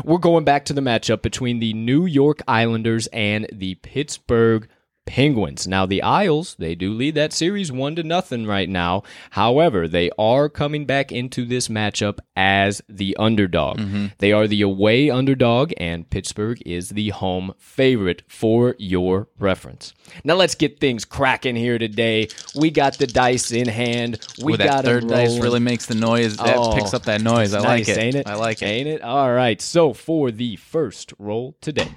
[0.02, 4.66] We're going back to the matchup between the New York Islanders and the Pittsburgh
[5.06, 5.66] Penguins.
[5.66, 9.02] Now the Isles, they do lead that series 1 to nothing right now.
[9.30, 13.78] However, they are coming back into this matchup as the underdog.
[13.78, 14.06] Mm-hmm.
[14.18, 19.94] They are the away underdog and Pittsburgh is the home favorite for your reference.
[20.24, 22.28] Now let's get things cracking here today.
[22.54, 24.26] We got the dice in hand.
[24.42, 26.36] We Ooh, got third dice really makes the noise.
[26.38, 27.54] That Oh, picks up that noise.
[27.54, 27.98] I like it.
[27.98, 28.26] Ain't it?
[28.26, 28.66] I like it.
[28.66, 29.02] Ain't it?
[29.02, 29.60] All right.
[29.60, 31.88] So for the first roll today,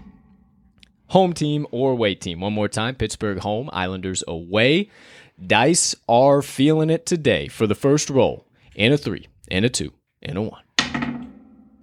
[1.09, 2.39] home team or away team.
[2.39, 4.89] One more time: Pittsburgh home, Islanders away.
[5.45, 8.47] Dice are feeling it today for the first roll.
[8.75, 10.61] In a three, in a two, in a one.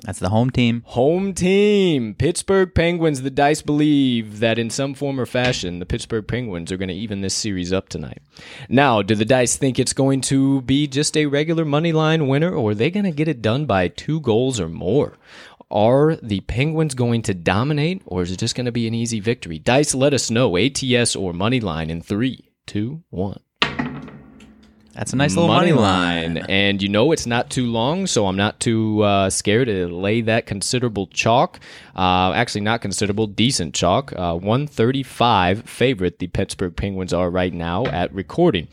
[0.05, 0.83] That's the home team.
[0.89, 3.22] Home team, Pittsburgh Penguins.
[3.22, 6.95] The dice believe that in some form or fashion, the Pittsburgh Penguins are going to
[6.95, 8.20] even this series up tonight.
[8.68, 12.55] Now, do the dice think it's going to be just a regular money line winner,
[12.55, 15.16] or are they going to get it done by two goals or more?
[15.75, 19.18] Are the Penguins going to dominate, or is it just going to be an easy
[19.18, 19.59] victory?
[19.59, 20.57] Dice, let us know.
[20.57, 23.41] ATS or money line in three, two, one.
[24.95, 26.37] That's a nice little money line.
[26.37, 30.20] And you know it's not too long, so I'm not too uh, scared to lay
[30.20, 31.59] that considerable chalk.
[31.97, 34.12] Uh, actually, not considerable, decent chalk.
[34.12, 38.68] Uh, 135 favorite the Pittsburgh Penguins are right now at recording.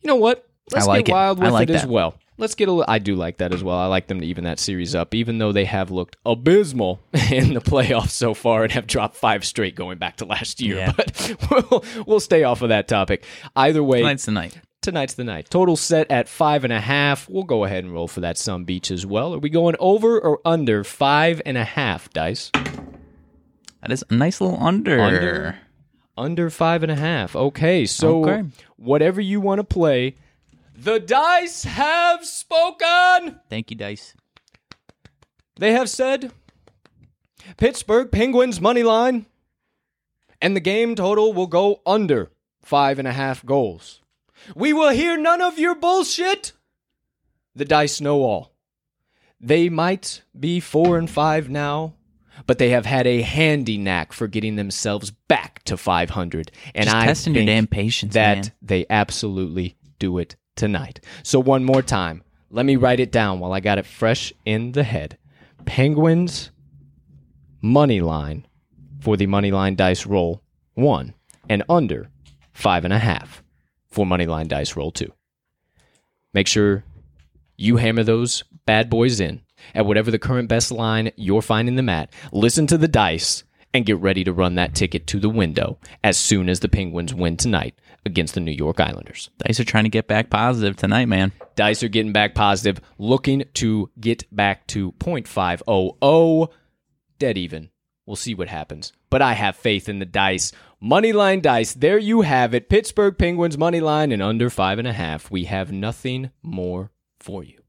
[0.00, 0.48] You know what?
[0.72, 2.18] Let's like get wild I with like it as well.
[2.40, 3.76] Let's get a li- I do like that as well.
[3.78, 7.54] I like them to even that series up, even though they have looked abysmal in
[7.54, 10.76] the playoffs so far and have dropped five straight going back to last year.
[10.76, 10.92] Yeah.
[10.96, 11.36] But
[11.70, 13.24] we'll, we'll stay off of that topic.
[13.54, 14.58] Either way, Tonight's the night.
[14.80, 15.50] tonight's the night.
[15.50, 17.28] Total set at five and a half.
[17.28, 19.34] We'll go ahead and roll for that Sun Beach as well.
[19.34, 22.50] Are we going over or under five and a half, Dice?
[23.82, 25.00] That is a nice little under.
[25.00, 25.58] Under?
[26.16, 27.34] Under five and a half.
[27.36, 28.48] Okay, so Okay.
[28.76, 30.16] whatever you want to play,
[30.82, 33.40] the dice have spoken.
[33.48, 34.14] Thank you, Dice.
[35.56, 36.32] They have said
[37.58, 39.26] Pittsburgh Penguins money line,
[40.40, 42.30] and the game total will go under
[42.62, 44.00] five and a half goals.
[44.54, 46.52] We will hear none of your bullshit.
[47.54, 48.52] The dice know all.
[49.38, 51.94] They might be four and five now,
[52.46, 56.52] but they have had a handy knack for getting themselves back to 500.
[56.74, 58.52] And Just I testing your damn patience, that man.
[58.62, 61.00] they absolutely do it tonight.
[61.22, 64.72] So one more time, let me write it down while I got it fresh in
[64.72, 65.16] the head.
[65.64, 66.50] Penguins
[67.62, 68.46] money line
[69.00, 70.42] for the money line dice roll
[70.74, 71.14] one
[71.48, 72.10] and under
[72.52, 73.42] five and a half
[73.90, 75.10] for money line dice roll two.
[76.34, 76.84] Make sure
[77.56, 79.40] you hammer those bad boys in
[79.74, 82.12] at whatever the current best line you're finding them at.
[82.32, 86.18] Listen to the dice and get ready to run that ticket to the window as
[86.18, 87.74] soon as the Penguins win tonight
[88.04, 89.30] against the New York Islanders.
[89.38, 91.32] Dice are trying to get back positive tonight, man.
[91.56, 96.48] Dice are getting back positive, looking to get back to 0.500,
[97.18, 97.70] dead even.
[98.06, 98.92] We'll see what happens.
[99.10, 100.52] But I have faith in the dice.
[100.82, 102.68] Moneyline dice, there you have it.
[102.68, 105.30] Pittsburgh Penguins money line and under five and a half.
[105.30, 106.90] We have nothing more
[107.20, 107.59] for you.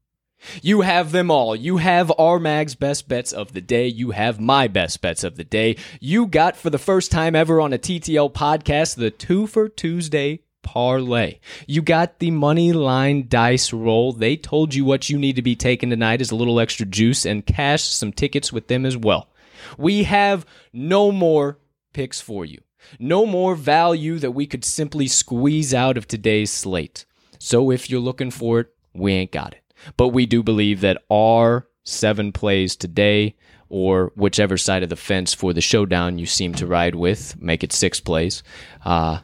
[0.60, 1.54] You have them all.
[1.54, 3.86] You have our Mag's best bets of the day.
[3.86, 5.76] You have my best bets of the day.
[6.00, 10.40] You got for the first time ever on a TTL podcast the two for Tuesday
[10.62, 11.38] parlay.
[11.66, 14.12] You got the money line dice roll.
[14.12, 17.26] They told you what you need to be taking tonight is a little extra juice
[17.26, 19.28] and cash some tickets with them as well.
[19.76, 21.58] We have no more
[21.92, 22.60] picks for you.
[22.98, 27.04] No more value that we could simply squeeze out of today's slate.
[27.38, 29.61] So if you're looking for it, we ain't got it.
[29.96, 33.34] But we do believe that our seven plays today,
[33.68, 37.64] or whichever side of the fence for the showdown you seem to ride with, make
[37.64, 38.42] it six plays.
[38.84, 39.20] Uh,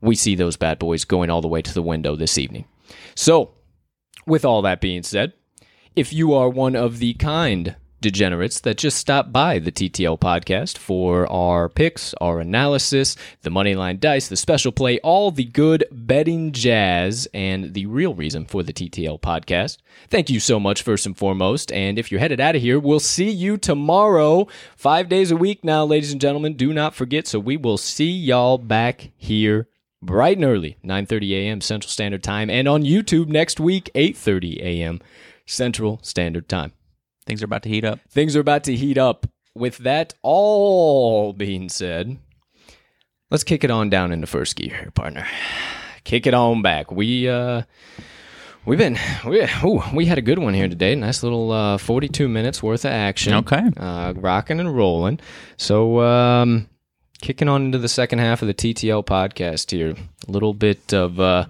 [0.00, 2.64] we see those bad boys going all the way to the window this evening.
[3.14, 3.54] So,
[4.26, 5.32] with all that being said,
[5.94, 10.76] if you are one of the kind degenerates that just stop by the TTL podcast
[10.76, 16.52] for our picks, our analysis, the moneyline dice, the special play, all the good betting
[16.52, 19.78] jazz, and the real reason for the TTL podcast,
[20.10, 21.72] thank you so much, first and foremost.
[21.72, 24.46] And if you're headed out of here, we'll see you tomorrow,
[24.76, 26.54] five days a week now, ladies and gentlemen.
[26.54, 27.26] Do not forget.
[27.26, 29.68] So we will see y'all back here
[30.02, 35.00] bright and early 9.30 a.m central standard time and on youtube next week 8.30 a.m
[35.46, 36.72] central standard time
[37.26, 38.00] Things are about to heat up.
[38.08, 42.18] things are about to heat up with that all being said
[43.30, 45.26] let's kick it on down into first gear partner
[46.04, 47.62] kick it on back we uh
[48.64, 48.96] We've been
[49.26, 50.94] we ooh, we had a good one here today.
[50.94, 53.34] Nice little uh, 42 minutes worth of action.
[53.34, 53.68] Okay.
[53.76, 55.18] uh, rocking and rolling.
[55.56, 56.68] So, um,
[57.20, 59.96] kicking on into the second half of the TTL podcast here.
[60.28, 61.46] A little bit of uh,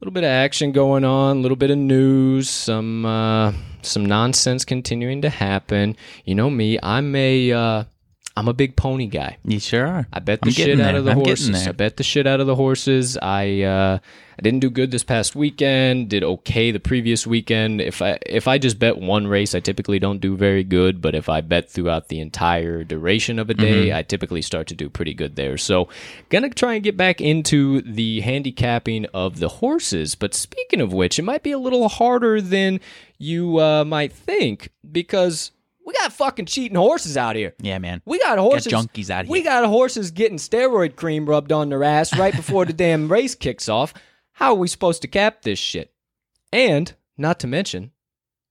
[0.00, 3.52] little bit of action going on, a little bit of news, some uh,
[3.82, 5.96] some nonsense continuing to happen.
[6.24, 7.84] You know me, I'm a uh,
[8.36, 9.38] I'm a big pony guy.
[9.44, 10.06] You sure are.
[10.12, 11.66] I bet the I'm shit out of the I'm horses.
[11.66, 13.18] I bet the shit out of the horses.
[13.20, 13.98] I uh,
[14.38, 16.08] I didn't do good this past weekend.
[16.10, 17.80] Did okay the previous weekend.
[17.80, 21.02] If I if I just bet one race, I typically don't do very good.
[21.02, 23.96] But if I bet throughout the entire duration of a day, Mm-hmm.
[23.96, 25.58] I typically start to do pretty good there.
[25.58, 25.88] So
[26.28, 30.14] gonna try and get back into the handicapping of the horses.
[30.14, 32.80] But speaking of which, it might be a little harder than
[33.18, 35.50] you uh, might think because
[35.90, 37.54] we got fucking cheating horses out here.
[37.60, 38.00] Yeah, man.
[38.04, 38.72] We got horses.
[38.72, 39.32] junkies out here.
[39.32, 43.34] We got horses getting steroid cream rubbed on their ass right before the damn race
[43.34, 43.92] kicks off.
[44.32, 45.92] How are we supposed to cap this shit?
[46.52, 47.90] And not to mention,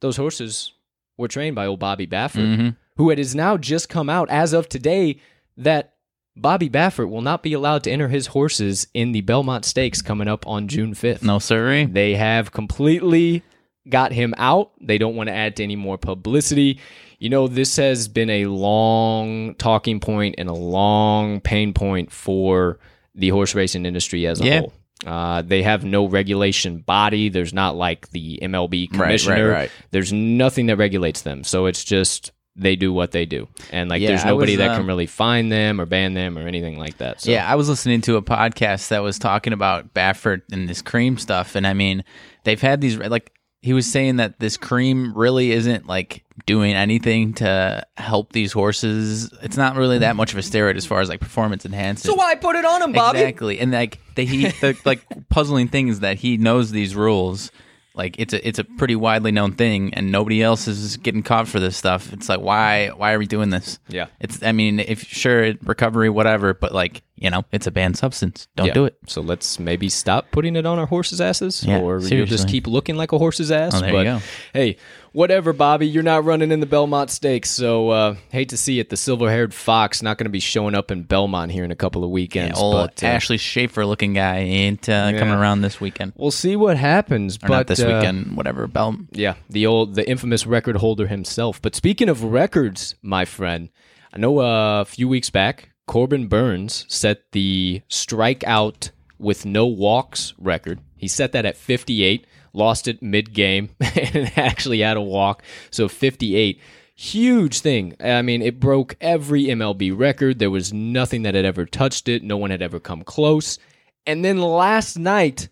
[0.02, 0.74] those horses
[1.18, 2.76] were trained by old Bobby Baffert, Mhm.
[2.98, 5.18] who it has now just come out as of today
[5.58, 5.94] that
[6.36, 10.28] Bobby Baffert will not be allowed to enter his horses in the Belmont Stakes coming
[10.30, 11.24] up on June 5th.
[11.24, 11.86] No, sirree.
[11.86, 13.44] They have completely
[13.90, 14.72] got him out.
[14.80, 16.80] They don't want to add to any more publicity.
[17.20, 22.80] You know, this has been a long talking point and a long pain point for
[23.14, 24.60] the horse racing industry as a Yeah.
[24.62, 24.74] whole.
[25.06, 27.30] Uh, they have no regulation body.
[27.30, 29.50] There's not like the MLB Right, right, commissioner.
[29.50, 29.72] right.
[29.92, 31.44] There's nothing that regulates them.
[31.44, 34.72] So it's just they do what they do, and like Yeah, there's nobody was, that
[34.72, 37.22] um, can really fine them or ban them or anything like that.
[37.22, 37.32] So.
[37.32, 41.18] Yeah, I was listening to a podcast that was talking about Baffert and this cream
[41.18, 42.04] stuff, and I mean,
[42.44, 43.32] they've had these like
[43.62, 49.32] he was saying that this cream really isn't like doing anything to help these horses.
[49.42, 52.10] It's not really that much of a steroid as far as like performance enhancing.
[52.10, 53.20] So why put it on him, Bobby?
[53.20, 57.52] Exactly, and like the he the like puzzling thing is that he knows these rules.
[57.96, 61.48] Like it's a it's a pretty widely known thing, and nobody else is getting caught
[61.48, 62.14] for this stuff.
[62.14, 63.80] It's like why why are we doing this?
[63.90, 64.06] Yeah.
[64.20, 68.48] It's I mean if sure recovery whatever, but like you know it's a banned substance.
[68.56, 68.74] Don't Yeah.
[68.74, 68.96] do it.
[69.08, 72.38] So let's maybe stop putting it on our horses' asses, Yeah, or you'll seriously.
[72.38, 73.74] just keep looking like a horse's oh, ass.
[73.76, 74.20] Oh, there you but go.
[74.54, 74.78] hey,
[75.14, 75.88] whatever, Bobby.
[75.88, 78.90] You're not running in the Belmont Stakes, so uh, hate to see it.
[78.90, 82.04] The silver-haired fox not going to be showing up in Belmont here in a couple
[82.04, 82.60] of Yeah, weekends.
[82.60, 86.14] old but uh, Ashley Schaefer looking guy ain't uh, coming around this weekend.
[86.16, 87.38] we'll see what happens.
[87.38, 88.68] Or but not this uh, weekend, whatever.
[88.68, 88.98] Bell.
[89.12, 91.62] Yeah, the old, the infamous record holder himself.
[91.62, 93.70] But speaking of records, my friend,
[94.14, 100.34] I know uh, a few weeks back, Corbin Burnes set the strikeout with no walks
[100.38, 100.80] record.
[100.96, 105.44] He set that at 58, lost it mid game, and actually had a walk.
[105.72, 106.60] So 58.
[106.96, 107.96] Huge thing.
[108.02, 110.40] I mean, it broke every MLB record.
[110.40, 112.24] There was nothing that had ever touched it.
[112.24, 113.58] No one had ever come close.
[114.06, 115.48] And then last night,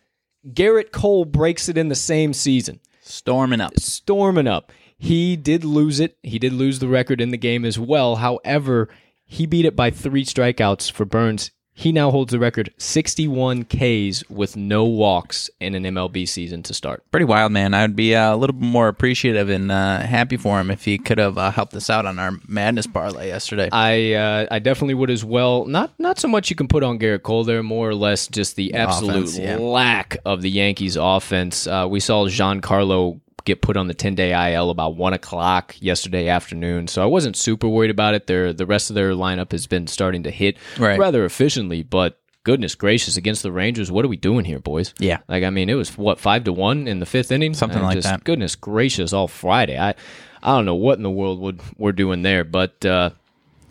[0.46, 3.80] Gerrit Cole breaks it in the same season Storming up.
[3.80, 4.74] storming up.
[4.98, 6.18] He did lose it.
[6.24, 8.18] He did lose the record in the game as well.
[8.18, 8.90] However,
[9.24, 11.52] he beat it by three strikeouts for Burnes.
[11.80, 16.74] He now holds the record 61 Ks with no walks in an MLB season to
[16.74, 17.04] start.
[17.12, 17.76] Pretty wild, man.
[17.76, 20.98] I'd be uh, a little bit more appreciative and uh, happy for him if he
[20.98, 23.70] could have uh, helped us out on our madness parlay yesterday.
[23.72, 25.66] I uh, I definitely would as well.
[25.66, 28.56] Not not so much you can put on Gerrit Cole there, more or less just
[28.56, 29.58] the absolute offense, yeah.
[29.58, 31.68] lack of the Yankees offense.
[31.68, 36.28] Uh, we saw Giancarlo get put on the 10 day IL about one o'clock yesterday
[36.28, 38.28] afternoon, so I wasn't super worried about it.
[38.28, 41.00] Their the rest of their lineup has been starting to hit Right.
[41.00, 44.94] rather efficiently, but goodness gracious, against the Rangers, what are we doing here, boys?
[45.00, 45.20] Yeah.
[45.28, 47.96] like I mean, it was what five to one in the fifth inning, Something like
[47.96, 48.24] just, that.
[48.24, 49.78] Goodness gracious, all Friday.
[49.80, 49.96] I
[50.44, 52.86] I don't know what in the world would we're doing there, but.
[52.86, 53.10] uh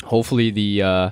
[0.04, 1.10] hopefully the uh,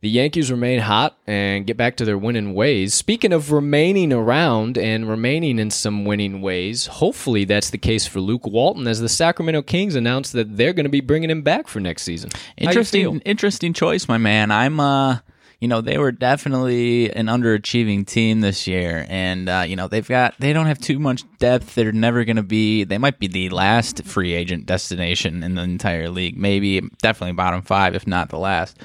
[0.00, 2.94] the Yankees remain hot and get back to their winning ways.
[2.94, 8.20] Speaking of remaining around and remaining in some winning ways, hopefully that's the case for
[8.20, 11.68] Luke Walton as the Sacramento Kings announced that they're going to be bringing him back
[11.68, 12.30] for next season.
[12.32, 12.68] How you feel?
[12.68, 14.50] Interesting, interesting choice, my man.
[14.50, 15.18] I'm, uh,
[15.60, 20.08] you know, they were definitely an underachieving team this year, and uh, you know they've
[20.08, 21.74] got they don't have too much depth.
[21.74, 22.84] They're never going to be.
[22.84, 26.38] They might be the last free agent destination in the entire league.
[26.38, 28.78] Maybe, definitely bottom five, if not the last.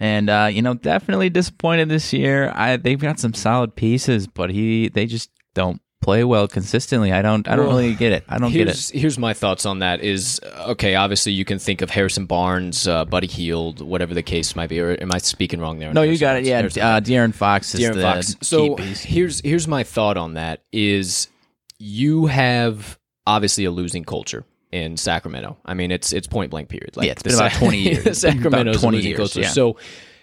[0.00, 2.50] And uh, you know, definitely disappointed this year.
[2.54, 7.12] I they've got some solid pieces, but he they just don't play well consistently.
[7.12, 7.48] I don't.
[7.48, 8.24] I don't Well, really get it.
[8.28, 8.66] I don't get it.
[8.66, 12.86] Here's, here's my thoughts on that is okay, obviously you can think of Harrison Barnes,
[12.86, 15.92] uh, Buddy Hield, whatever the case might be, or am I speaking wrong there?
[15.94, 16.44] No, you got it.
[16.44, 18.36] Yeah, Harrison uh, De'Aaron Fox is De'Aaron the Fox.
[18.42, 21.28] So here's here's my thought on that is
[21.78, 25.56] you have obviously a losing culture in Sacramento.
[25.64, 26.96] I mean, it's it's point blank period.
[26.96, 28.04] Like Yeah, it's been about 20 years.
[28.04, 29.40] the It's been about Sacramento's 20 losing years, culture.
[29.42, 29.48] yeah.
[29.48, 29.76] So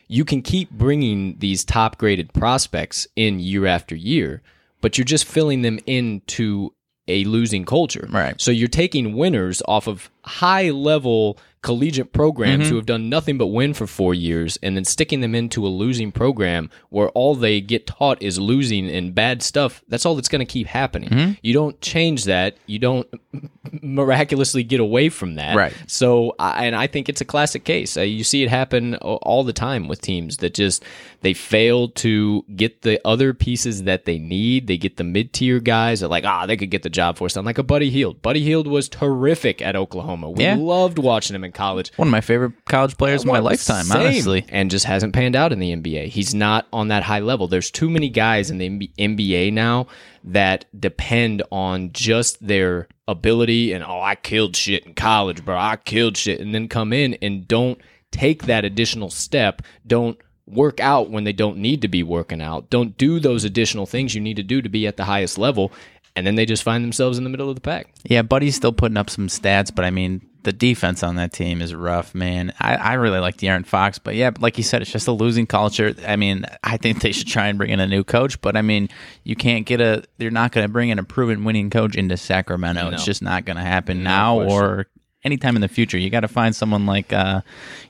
[0.08, 4.42] you can keep bringing these top graded prospects in year after year,
[4.82, 6.74] but you're just filling them into
[7.08, 8.08] a losing culture.
[8.12, 8.40] Right.
[8.40, 12.70] So you're taking winners off of high level collegiate programs Mm-hmm.
[12.70, 15.70] who have done nothing but win for four years and then sticking them into a
[15.70, 19.84] losing program where all they get taught is losing and bad stuff.
[19.90, 21.10] That's all that's going to keep happening.
[21.10, 21.32] Mm-hmm.
[21.42, 22.56] You don't change that.
[22.66, 23.08] You don't
[23.82, 25.56] miraculously get away from that.
[25.56, 25.74] Right.
[25.88, 27.98] So, and I think it's a classic case.
[27.98, 30.84] Uh, you see it happen all the time with teams that just
[31.22, 34.68] they fail to get the other pieces that they need.
[34.68, 37.26] They get the mid tier guys that like ah they could get the job for
[37.26, 37.36] us.
[37.36, 38.22] I'm like a Buddy Hield.
[38.22, 40.30] Buddy Hield was terrific at Oklahoma.
[40.32, 40.56] We Yeah.
[40.56, 41.92] loved watching him in college.
[41.96, 44.02] One of my favorite college players of my lifetime, same.
[44.02, 44.46] honestly.
[44.50, 46.08] and just hasn't panned out in the NBA.
[46.08, 47.48] He's not on that high level.
[47.48, 49.88] There's too many guys in the NBA now
[50.24, 55.58] that depend on just their ability and oh, I killed shit in college, bro.
[55.58, 57.80] I killed shit, and then come in and don't
[58.12, 59.62] take that additional step.
[59.86, 60.18] Don't
[60.50, 62.70] work out when they don't need to be working out.
[62.70, 65.72] Don't do those additional things you need to do to be at the highest level.
[66.16, 67.94] And then they just find themselves in the middle of the pack.
[68.04, 71.62] Yeah, Buddy's still putting up some stats, but I mean, the defense on that team
[71.62, 72.54] is rough, man.
[72.60, 75.46] I, I really like De'Aaron Fox, but yeah, like you said, it's just a losing
[75.46, 75.94] culture.
[76.08, 78.62] I mean, I think they should try and bring in a new coach, but I
[78.62, 78.90] mean,
[79.24, 80.04] you can't get a.
[80.18, 82.90] They're not going to bring in a proven winning coach into Sacramento.
[82.92, 84.52] It's just not going to happen now question.
[84.54, 84.88] or
[85.24, 85.98] anytime in the future.
[85.98, 87.42] You got to find someone like, uh,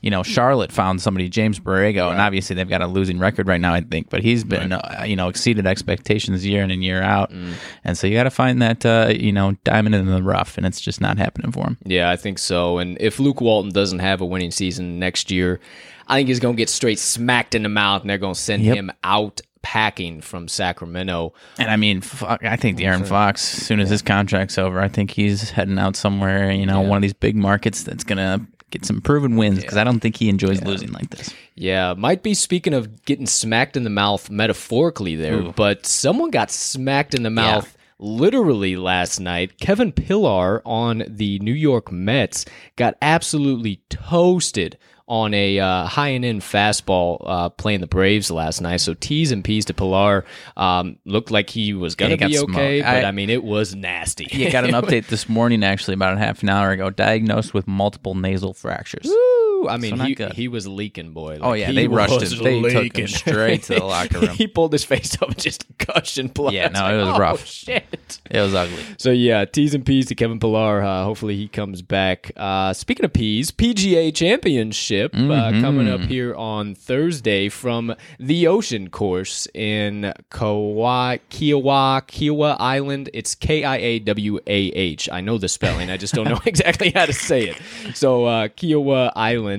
[0.02, 3.60] you know, Charlotte found somebody, James Borrego, and obviously they've got a losing record right
[3.60, 7.02] now, I think, but he's been, uh, you know, exceeded expectations year in and year
[7.02, 7.52] out, Mm.
[7.84, 10.66] and so you got to find that, uh, you know, diamond in the rough, and
[10.66, 11.78] it's just not happening for him.
[11.84, 12.78] Yeah, I think so.
[12.78, 15.60] And if Luke Walton doesn't have a winning season next year,
[16.08, 18.40] I think he's going to get straight smacked in the mouth, and they're going to
[18.40, 18.76] send Yep.
[18.76, 21.32] him out packing from Sacramento.
[21.58, 24.88] And I mean, fuck, I think De'Aaron Fox, as soon as his contract's over, I
[24.88, 28.84] think he's heading out somewhere, you know, one of these big markets that's gonna get
[28.84, 31.34] some proven wins because I don't think he enjoys losing like this.
[31.56, 36.50] Yeah, might be speaking of getting smacked in the mouth metaphorically there, but someone got
[36.50, 39.58] smacked in the mouth literally last night.
[39.58, 42.46] Kevin Pillar on the New York Mets
[42.76, 44.78] got absolutely toasted
[45.10, 48.76] on a uh, high and in fastball uh, playing the Braves last night.
[48.80, 50.24] So T's and P's to Pillar
[50.56, 52.86] um, looked like he was going to be okay, smoked.
[52.86, 54.26] but I- I mean, it was nasty.
[54.30, 57.66] He got an update this morning, actually, about a half an hour ago, diagnosed with
[57.66, 59.06] multiple nasal fractures.
[59.06, 59.49] Woo!
[59.68, 61.38] I mean, So he, he was leaking, boy.
[61.40, 62.42] Oh, yeah, they rushed him.
[62.42, 64.30] They took him straight to the locker room.
[64.30, 66.54] he pulled his face up and just gushing blood.
[66.54, 67.46] Yeah, no, it was oh, rough.
[67.46, 68.20] Shit.
[68.30, 68.82] It was ugly.
[68.98, 70.82] So yeah, T's and P's to Kevin Pillar.
[70.82, 72.32] Uh, hopefully he comes back.
[72.36, 78.88] Uh, speaking of P's, PGA Championship uh, coming up here on Thursday from the Ocean
[78.88, 83.10] Course in Kauai, Kiawah, Kiawah Island.
[83.12, 85.08] It's K I A W A H.
[85.10, 85.90] I know the spelling.
[85.90, 87.60] I just don't know exactly how to say it.
[87.94, 89.49] So uh, Kiawah Island.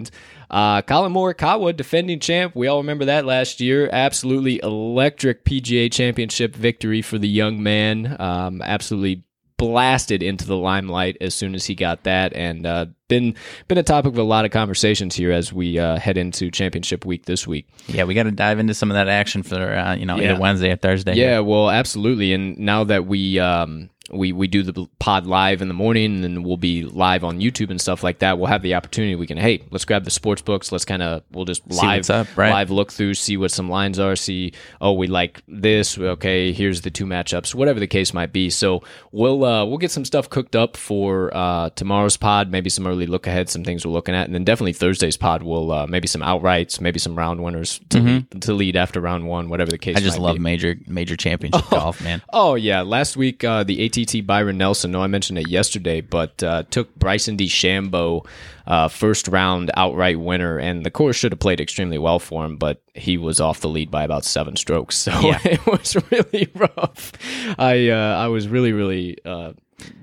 [0.50, 2.56] Uh, Collin Morikawa, defending champ.
[2.56, 3.90] We all remember that last year.
[3.92, 8.16] Absolutely electric PGA Championship victory for the young man.
[8.20, 9.24] Um, absolutely
[9.58, 13.36] blasted into the limelight as soon as he got that, and uh, been
[13.68, 17.06] been a topic of a lot of conversations here as we uh, head into Championship
[17.06, 17.68] Week this week.
[17.88, 20.32] Yeah, we got to dive into some of that action for, uh, you know, Yeah.
[20.32, 21.14] either Wednesday or Thursday.
[21.14, 22.34] Yeah, well, absolutely.
[22.34, 26.24] And now that we um, we we do the pod live in the morning, and
[26.24, 28.38] then we'll be live on YouTube and stuff like that.
[28.38, 29.16] We'll have the opportunity.
[29.16, 30.72] We can hey, let's grab the sports books.
[30.72, 32.52] Let's kind of we'll just live up, right.
[32.52, 34.16] live look through, see what some lines are.
[34.16, 35.98] See, oh, we like this.
[35.98, 37.56] Okay, here's the two matchups.
[37.56, 38.50] Whatever the case might be.
[38.50, 42.52] So we'll uh, we'll get some stuff cooked up for uh, tomorrow's pod.
[42.52, 45.44] Maybe some early look ahead, some things we're looking at, and then definitely Thursday's pod.
[45.44, 49.28] will uh, maybe some outrights, maybe some round winners to lead, to lead after round
[49.28, 49.50] one.
[49.50, 49.96] Whatever the case.
[49.96, 50.04] Mm-hmm.
[50.04, 50.42] I just love be.
[50.42, 52.22] major major championship golf, man.
[52.32, 54.92] Oh yeah, last week uh, the ATT Byron Nelson.
[54.92, 58.26] No, I mentioned it yesterday, but uh, took Bryson DeChambeau,
[58.68, 62.58] uh, first round outright winner, and the course should have played extremely well for him,
[62.58, 65.40] but he was off the lead by about seven strokes, so Yeah.
[65.46, 67.12] it was really rough.
[67.58, 69.54] I uh, I was really really uh,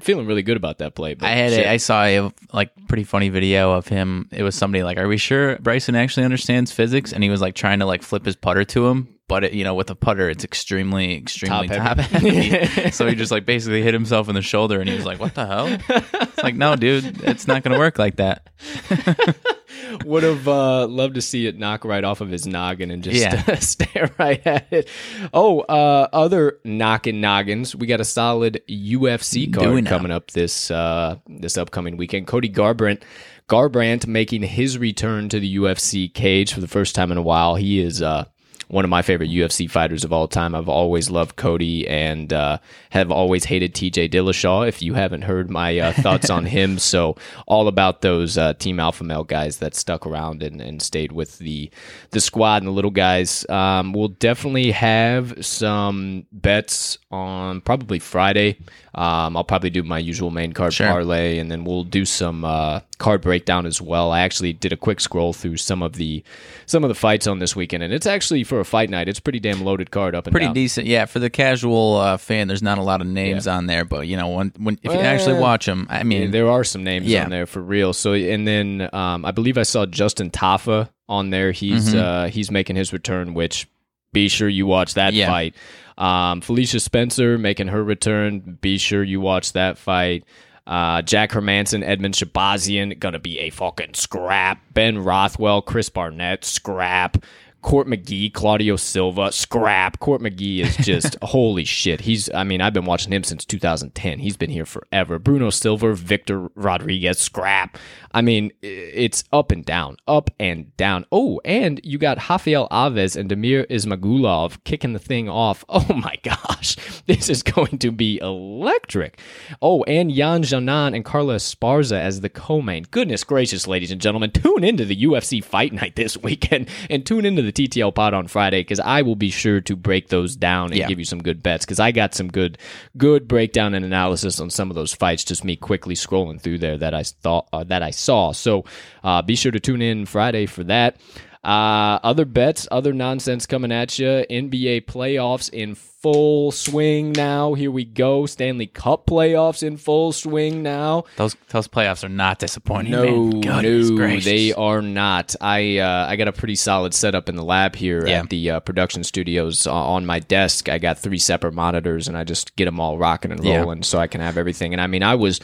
[0.00, 1.14] feeling really good about that play.
[1.14, 4.28] But I had a, I saw a like pretty funny video of him.
[4.32, 7.54] It was somebody like, "Are we sure Bryson actually understands physics?" And he was like
[7.54, 10.28] trying to like flip his putter to him, but it, you know, with a putter,
[10.28, 12.48] it's extremely extremely Top top heavy.
[12.48, 12.90] heavy.
[12.92, 15.34] so he just like basically hit himself in the shoulder, and he was like, "What
[15.34, 18.48] the hell?" It's like, no, dude, it's not going to work like that.
[20.04, 23.16] Would have uh, loved to see it knock right off of his noggin and just
[23.20, 23.54] Yeah.
[23.58, 24.88] stare right at it.
[25.32, 27.74] Oh, uh, other knocking noggins.
[27.76, 32.26] We got a solid UFC card Doing coming up this uh, this upcoming weekend.
[32.26, 33.02] Cody Garbrandt,
[33.48, 37.54] Garbrandt making his return to the UFC cage for the first time in a while.
[37.56, 38.00] He is.
[38.02, 38.24] Uh,
[38.68, 40.54] one of my favorite UFC fighters of all time.
[40.54, 42.58] I've always loved Cody and uh,
[42.90, 44.68] have always hated TJ Dillashaw.
[44.68, 47.16] If you haven't heard my uh, thoughts on him, so
[47.46, 51.38] all about those uh, Team Alpha Male guys that stuck around and, and stayed with
[51.38, 51.70] the
[52.10, 53.48] the squad and the little guys.
[53.48, 58.58] Um, we'll definitely have some bets on probably Friday.
[58.98, 60.88] Um, I'll probably do my usual main card Sure.
[60.88, 64.10] parlay, and then we'll do some uh, card breakdown as well.
[64.10, 66.24] I actually did a quick scroll through some of the
[66.66, 69.08] some of the fights on this weekend, and it's actually for a fight night.
[69.08, 70.54] It's pretty damn loaded card up and Pretty down.
[70.54, 71.04] decent, yeah.
[71.06, 74.16] For the casual uh, fan, there's not a lot of names on there, but you
[74.16, 77.22] know, when when if you actually watch them, I mean, there are some names Yeah.
[77.24, 77.92] on there for real.
[77.92, 81.52] So and then um, I believe I saw Justin Tafa on there.
[81.52, 81.98] He's Mm-hmm.
[81.98, 83.68] uh, he's making his return, which
[84.12, 85.26] be sure you watch that Yeah.
[85.28, 85.54] fight.
[85.96, 88.58] Um, Felicia Spencer making her return.
[88.60, 90.24] Be sure you watch that fight.
[90.66, 94.60] Uh, Jack Hermansson, Edmen Shahbazyan, gonna be a fucking scrap.
[94.74, 97.16] Ben Rothwell, Chris Barnett, scrap.
[97.60, 99.98] Court McGee, Claudio Silva, scrap.
[99.98, 102.02] Court McGee is just holy shit.
[102.02, 104.20] He's, I mean, I've been watching him since 2010.
[104.20, 105.18] He's been here forever.
[105.18, 107.76] Bruno Silva, Victor Rodriguez, scrap.
[108.12, 108.52] I mean,
[108.98, 111.06] it's up and down, up and down.
[111.12, 115.64] Oh, and you got Rafael Alves and Damir Ismagulov kicking the thing off.
[115.78, 116.76] Oh my gosh,
[117.06, 119.20] this is going to be electric.
[119.62, 122.84] Oh, and Yan Xiaonan and Carla Esparza as the co-main.
[122.90, 127.24] Goodness gracious, ladies and gentlemen, tune into the UFC Fight Night this weekend and tune
[127.24, 130.66] into the TTL pod on Friday because I will be sure to break those down
[130.70, 130.88] and Yeah.
[130.88, 132.58] give you some good bets because I got some good
[132.96, 135.22] good breakdown and analysis on some of those fights.
[135.24, 138.32] Just me quickly scrolling through there that I thought uh, that I saw.
[138.32, 138.64] So
[139.04, 140.96] uh, be sure to tune in Friday for that.
[141.44, 144.06] Uh, other bets, other nonsense coming at you.
[144.28, 147.54] NBA playoffs in full swing now.
[147.54, 148.26] Here we go.
[148.26, 151.04] Stanley Cup playoffs in full swing now.
[151.16, 152.90] Those those playoffs are not disappointing.
[152.92, 153.40] No, man.
[153.40, 155.36] No, they are not.
[155.40, 158.20] I uh, I got a pretty solid setup in the lab here Yeah.
[158.20, 160.68] at the uh, production studios uh, on my desk.
[160.68, 163.60] I got three separate monitors, and I just get them all rocking and Yeah.
[163.60, 164.72] rolling, so I can have everything.
[164.74, 165.40] And I mean, I was.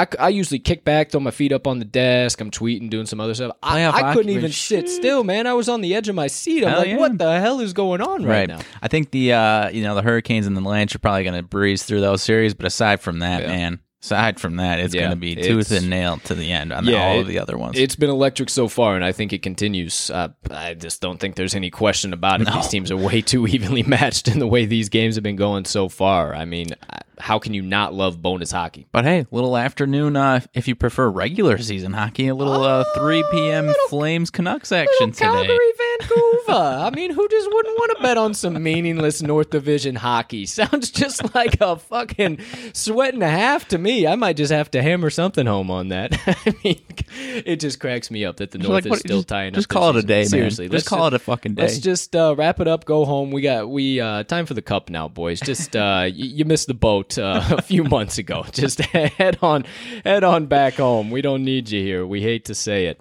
[0.00, 2.40] I, I usually kick back, throw my feet up on the desk.
[2.40, 3.56] I'm tweeting, doing some other stuff.
[3.62, 5.46] I, Playoff I couldn't even was sit still, man.
[5.46, 6.62] I was on the edge of my seat.
[6.64, 6.96] I'm Hell like, yeah.
[6.96, 8.48] what the hell is going on right, Right.
[8.48, 8.60] now?
[8.82, 11.42] I think the uh, you know the Hurricanes and the Lynch are probably going to
[11.42, 15.10] breeze through those series, but aside from that, man, aside from that, it's Yeah, going
[15.12, 17.56] to be tooth and nail to the end on Yeah, all it- of the other
[17.58, 17.78] ones.
[17.78, 20.10] It's been electric so far, and I think it continues.
[20.10, 22.48] Uh, I just don't think there's any question about it.
[22.52, 25.64] These teams are way too evenly matched in the way these games have been going
[25.64, 26.34] so far.
[26.34, 28.86] I mean, uh, how can you not love bonus hockey?
[28.92, 30.16] but hey, little afternoon.
[30.16, 33.72] Uh, if you prefer regular season hockey, a little uh, 3 p.m.
[33.90, 35.26] Flames Canucks action today.
[35.26, 36.52] Calgary, Vancouver.
[36.52, 40.46] I mean, who just wouldn't want to bet on some meaningless North Division hockey?
[40.46, 42.38] Sounds just like a fucking
[42.72, 43.89] sweat and a half to me.
[44.06, 46.12] I might just have to hammer something home on that.
[46.26, 46.80] I mean,
[47.44, 49.66] it just cracks me up that the North like, is what- still just- tying just
[49.70, 49.70] up.
[49.74, 50.26] Just call it a day, man.
[50.26, 51.62] Seriously, Just let's call it a fucking day.
[51.62, 52.84] Let's just uh, wrap it up.
[52.84, 53.30] Go home.
[53.30, 55.40] We got we uh, time for the cup now, boys.
[55.40, 58.44] Just uh, y- you missed the boat uh, a few months ago.
[58.52, 59.64] Just head on,
[60.04, 61.10] head on back home.
[61.10, 62.06] We don't need you here.
[62.06, 63.00] We hate to say it.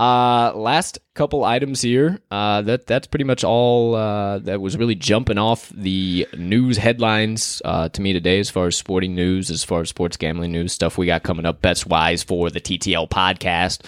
[0.00, 2.18] Uh, last couple items here.
[2.30, 7.60] Uh, that that's pretty much all uh, that was really jumping off the news headlines
[7.66, 10.72] uh, to me today, as far as sporting news, as far as sports gambling news
[10.72, 13.84] stuff we got coming up bets wise for the TTL podcast.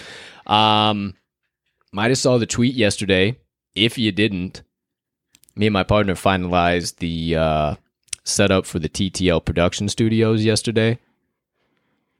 [0.47, 1.15] Um,
[1.91, 3.35] might have saw the tweet yesterday.
[3.73, 4.61] If you didn't,
[5.55, 7.75] me and my partner finalized the uh,
[8.23, 10.99] setup for the TTL production studios yesterday.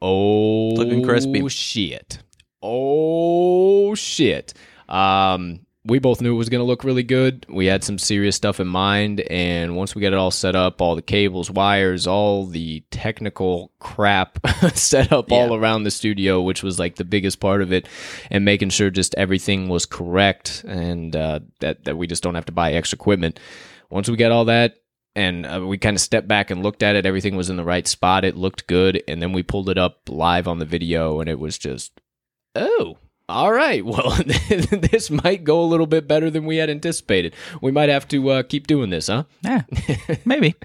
[0.01, 1.47] Oh, Looking crispy.
[1.47, 2.23] shit!
[2.63, 4.53] Oh shit!
[4.87, 7.45] Um, we both knew it was going to look really good.
[7.49, 10.81] We had some serious stuff in mind, and once we got it all set up,
[10.81, 14.39] all the cables, wires, all the technical crap
[14.75, 17.89] set up all around the studio, which was like the biggest part of it,
[18.29, 22.45] and making sure just everything was correct and uh, that that we just don't have
[22.45, 23.37] to buy extra equipment.
[23.89, 24.75] Once we got all that,
[25.17, 27.63] and uh, we kind of stepped back and looked at it, everything was in the
[27.63, 28.23] right spot.
[28.23, 31.39] It looked good, and then we pulled it up live on the video, and it
[31.39, 31.99] was just
[32.55, 32.97] Oh,
[33.29, 33.83] all right.
[33.93, 34.17] Well,
[34.71, 37.35] this might go a little bit better than we had anticipated.
[37.61, 39.23] We might have to uh, keep doing this, huh?
[39.43, 39.63] Yeah,
[40.25, 40.55] maybe.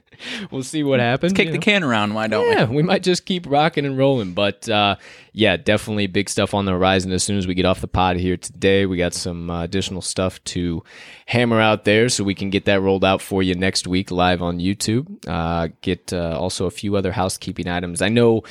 [0.51, 1.33] We'll see what happens.
[1.33, 1.61] Kick the know?
[1.61, 2.15] can around.
[2.15, 2.55] Why don't we?
[2.55, 4.33] Yeah, we might just keep rocking and rolling.
[4.33, 4.97] But uh,
[5.33, 7.13] yeah, definitely big stuff on the horizon.
[7.13, 10.03] As soon as we get off the pod here today, we got some uh, additional
[10.03, 10.83] stuff to
[11.27, 14.43] hammer out there so we can get that rolled out for you next week live
[14.43, 15.07] on YouTube.
[15.29, 18.03] Uh, get uh, also a few other housekeeping items.
[18.03, 18.43] I know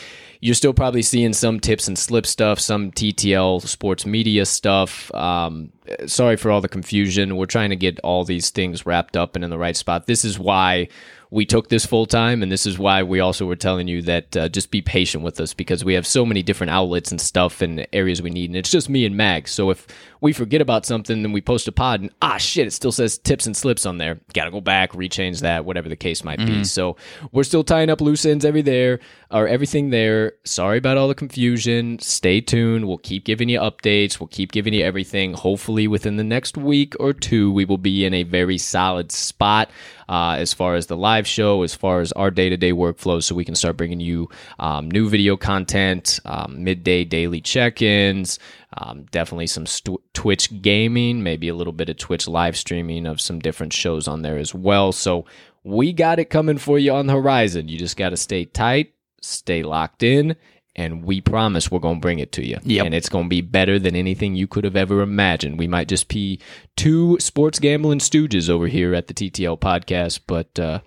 [0.48, 5.14] you're still probably seeing some tips and slip stuff, some TTL sports media stuff.
[5.14, 5.74] Um,
[6.06, 7.36] sorry for all the confusion.
[7.36, 10.08] We're trying to get all these things wrapped up and in the right spot.
[10.08, 10.88] This is why
[11.30, 14.38] we took this full time, and this is why we also were telling you that
[14.38, 17.62] uh, just be patient with us because we have so many different outlets and stuff
[17.62, 19.48] and areas we need, and it's just me and Mag.
[19.48, 19.88] So if
[20.22, 23.18] we forget about something, then we post a pod, and ah shit, it still says
[23.18, 24.20] tips and slips on there.
[24.34, 26.64] Got to go back, rechange that, whatever the case might be.
[26.64, 26.96] So
[27.32, 29.00] we're still tying up loose ends every there
[29.30, 30.34] or everything there.
[30.44, 32.00] Sorry about all the confusion.
[32.00, 32.88] Stay tuned.
[32.88, 34.20] We'll keep giving you updates.
[34.20, 35.34] We'll keep giving you everything.
[35.34, 39.70] Hopefully, within the next week or two, we will be in a very solid spot
[40.10, 43.22] uh, as far as the live show, as far as our day to day workflow,
[43.22, 44.30] so we can start bringing you
[44.60, 48.40] um, new video content, um, midday daily check ins.
[48.78, 53.20] Um, definitely some st- Twitch gaming, maybe a little bit of Twitch live streaming of
[53.20, 54.92] some different shows on there as well.
[54.92, 55.26] So
[55.64, 57.68] we got it coming for you on the horizon.
[57.68, 60.36] You just got to stay tight, stay locked in,
[60.78, 62.60] and we promise we're going to bring it to you.
[62.64, 62.86] Yep.
[62.86, 65.58] And it's going to be better than anything you could have ever imagined.
[65.58, 66.40] We might just be
[66.76, 70.80] two sports gambling stooges over here at the TTL podcast, but uh,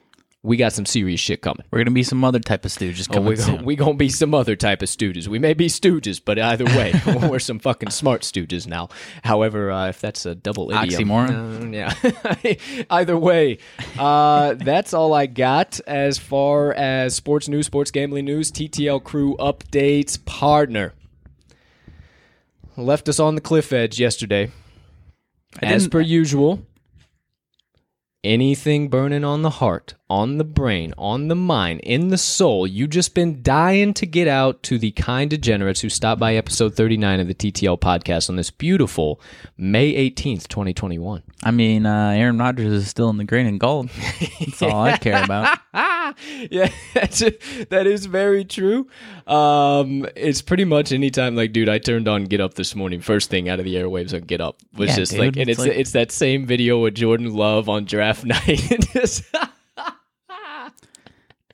[0.42, 1.66] we got some serious shit coming.
[1.70, 3.62] We're gonna be some other type of stooges Oh, coming soon.
[3.64, 5.28] we gonna be some other type of stooges.
[5.28, 6.94] We may be stooges, but either way,
[7.28, 8.88] we're some fucking smart stooges now.
[9.22, 11.74] However, uh, if that's a double idiom, Oxymoron?
[11.74, 12.84] uh, yeah.
[12.90, 13.58] either way,
[13.98, 19.36] uh, that's all I got as far as sports news, sports gambling news, TTL crew
[19.38, 20.24] updates.
[20.24, 20.94] Partner
[22.78, 24.50] left us on the cliff edge yesterday,
[25.60, 26.62] as per usual.
[28.24, 32.86] anything burning on the heart, on the brain, on the mind, in the soul, you
[32.88, 37.20] just been dying to get out to the kind degenerates who stopped by episode 39
[37.20, 39.20] of the TTL podcast on this beautiful
[39.56, 41.22] May 18th, 2021.
[41.44, 43.88] I mean, uh, Aaron Rodgers is still in the green and gold.
[44.40, 45.56] That's all I care about.
[46.50, 47.20] yeah, that's
[47.70, 48.88] that is very true.
[49.28, 53.00] Um, it's pretty much anytime, like, dude, I turned on Get Up this morning.
[53.00, 55.48] First thing out of the airwaves on Get Up was Yeah, just dude, like, and
[55.48, 58.60] it's it's like- it's that same video with Jordan Love on draft night.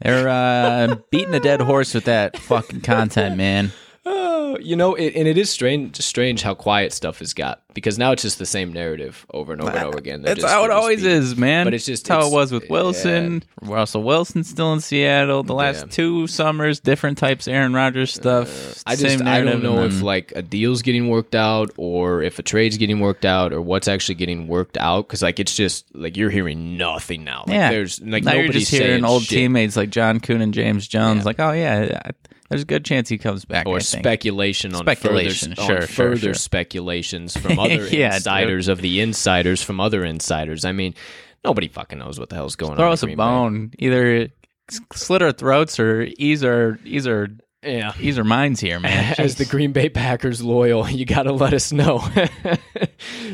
[0.07, 3.73] They're uh, beating a dead horse with that fucking content, man.
[4.07, 7.99] Oh, you know, it, and it is strange, strange how quiet stuff has got because
[7.99, 10.23] now it's just the same narrative over and over and over again.
[10.23, 11.67] They're That's just- how it always is, man.
[11.67, 13.43] But it's just- That's how it was with Wilson.
[13.61, 15.43] Russell Wilson's still in Seattle.
[15.43, 15.91] The last Yeah.
[15.91, 18.83] two summers, different types of Aaron Rodgers uh, stuff.
[18.87, 22.43] I just I don't know if like a deal's getting worked out or if a
[22.43, 26.17] trade's getting worked out or what's actually getting worked out because like it's just like
[26.17, 27.41] you're hearing nothing now.
[27.47, 29.31] Like, yeah, there's like now you're nobody's just hearing old shit.
[29.39, 31.25] teammates like John Kuhn and James Jones.
[31.27, 32.11] Like, oh yeah, I-
[32.49, 33.67] there's a good chance he comes back.
[33.67, 34.03] or I think.
[34.03, 36.35] speculation on Speculation, further, sure, on sure, further sure.
[36.35, 40.65] speculations from other Yeah, insiders of the insiders from other insiders.
[40.65, 40.95] I mean,
[41.45, 42.89] nobody fucking knows what the hell's going Throw on.
[42.89, 43.23] Throw us a Green Bay.
[43.23, 43.71] bone.
[43.79, 44.29] Either
[44.93, 47.29] slit our throats or ease our ease our
[47.63, 47.93] Yeah.
[48.01, 49.15] ease our minds here, man.
[49.19, 52.03] As the Green Bay Packers loyal, you got to let us know.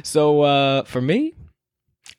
[0.03, 1.35] so uh, for me,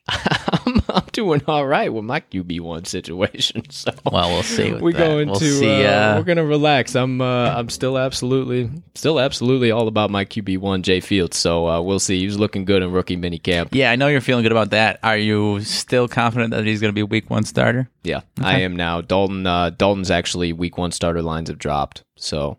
[0.10, 3.64] I'm, I'm doing all right with my QB one situation.
[3.74, 4.72] So well, we'll see.
[4.72, 4.98] With we're that.
[5.08, 5.86] going we'll to see.
[5.86, 6.96] uh, uh, we're gonna relax.
[6.96, 11.38] I'm uh, I'm still absolutely still absolutely all about my QB one Jay Fields.
[11.38, 12.20] So uh, we'll see.
[12.20, 13.70] He was looking good in rookie mini camp.
[13.74, 15.00] yeah, I know you're feeling good about that.
[15.04, 17.90] Are you still confident that he's going to be a week one starter?
[18.04, 19.02] Yeah, I am now.
[19.02, 22.04] Dalton uh, Dalton's actually week one starter lines have dropped.
[22.16, 22.58] So,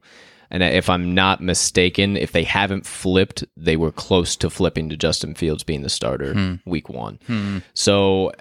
[0.50, 4.96] and if I'm not mistaken, if they haven't flipped, they were close to flipping to
[4.96, 6.54] Justin Fields being the starter hmm.
[6.64, 7.18] week one.
[7.26, 7.58] Hmm.
[7.74, 8.32] So,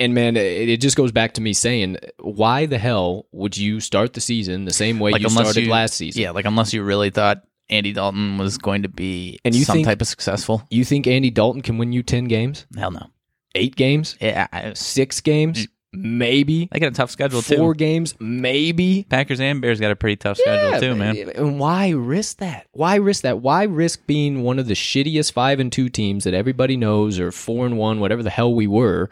[0.00, 3.80] and man, it, it just goes back to me saying, why the hell would you
[3.80, 6.22] start the season the same way you started last season?
[6.22, 9.76] Yeah, like unless you really thought Andy Dalton was going to be And you some
[9.76, 10.62] think- type of successful.
[10.70, 13.06] You think Andy Dalton can win you ten games, Hell no.
[13.54, 17.56] eight games, Yeah, I, six games, maybe they got a tough schedule too.
[17.56, 19.04] four games, maybe?
[19.08, 21.16] Packers and Bears got a pretty tough schedule Yeah, too, man.
[21.34, 22.66] And why risk that?
[22.72, 23.40] Why risk that?
[23.40, 27.32] Why risk being one of the shittiest five and two teams that everybody knows, or
[27.32, 29.10] four and one, whatever the hell we were,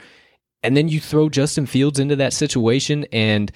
[0.62, 3.52] and then you throw Justin Fields into that situation and.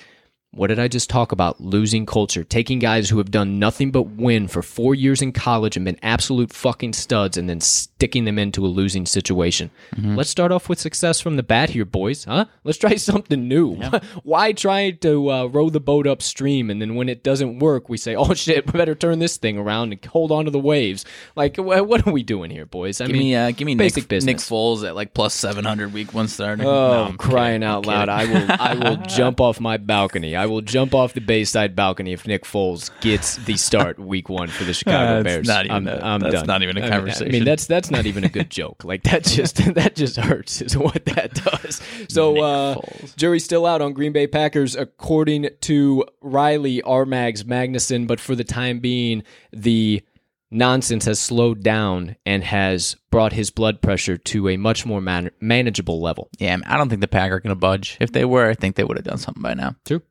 [0.53, 1.61] What did I just talk about?
[1.61, 2.43] Losing culture.
[2.43, 5.99] Taking guys who have done nothing but win for four years in college and been
[6.03, 9.71] absolute fucking studs and then sticking them into a losing situation.
[9.97, 12.25] Let's start off with success from the bat here, boys.
[12.25, 12.47] Huh?
[12.65, 13.77] Let's try something new.
[14.25, 17.97] Why try to uh, row the boat upstream and then when it doesn't work, we
[17.97, 21.05] say, oh shit, we better turn this thing around and hold on to the waves?
[21.37, 23.01] Like, wh- what are we doing here, boys?
[23.01, 24.27] I Give mean, me, uh, give me basic Nick, business.
[24.27, 26.65] Nick Foles at like plus seven hundred week one starter.
[26.65, 27.69] Oh, No, I'm crying kidding.
[27.69, 28.09] out I'm loud!
[28.09, 30.35] I will, I will jump off my balcony.
[30.41, 34.49] I will jump off the Bayside balcony if Nick Foles gets the start week one
[34.49, 35.47] for the Chicago That's Bears.
[35.49, 36.47] not even I'm, a- I'm that's done.
[36.47, 38.85] not even a I mean- I mean, that's that's not even a good joke.
[38.85, 41.81] Like that just that just hurts is what that does.
[42.09, 42.77] So uh,
[43.17, 48.07] jury's still out on Green Bay Packers, according to Riley Armags Magnuson.
[48.07, 49.23] But for the time being,
[49.53, 50.03] the
[50.51, 55.31] nonsense has slowed down and has brought his blood pressure to a much more man-
[55.41, 56.29] manageable level.
[56.39, 57.97] Yeah, I don't think the Pack are going to budge.
[58.01, 59.77] If they were, I think they would have done something by now.
[59.85, 60.03] True.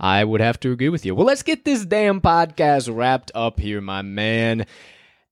[0.00, 1.14] I would have to agree with you.
[1.14, 4.66] Well, let's get this damn podcast wrapped up here, my man.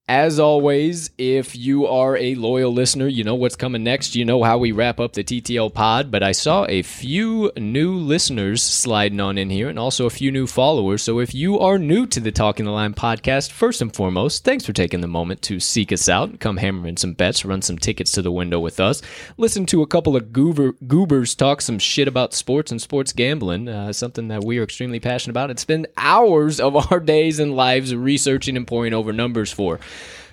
[0.09, 4.14] As always, if you are a loyal listener, you know what's coming next.
[4.14, 6.12] You know how we wrap up the TTL pod.
[6.12, 10.30] But I saw a few new listeners sliding on in here and also a few
[10.30, 11.02] new followers.
[11.02, 14.64] So if you are new to the Talking the Line podcast, first and foremost, thanks
[14.64, 17.76] for taking the moment to seek us out come hammer in some bets, run some
[17.76, 19.02] tickets to the window with us,
[19.38, 23.68] listen to a couple of goober, goobers talk some shit about sports and sports gambling,
[23.68, 27.57] uh, something that we are extremely passionate about and spend hours of our days and
[27.57, 29.80] lives researching and poring over numbers for.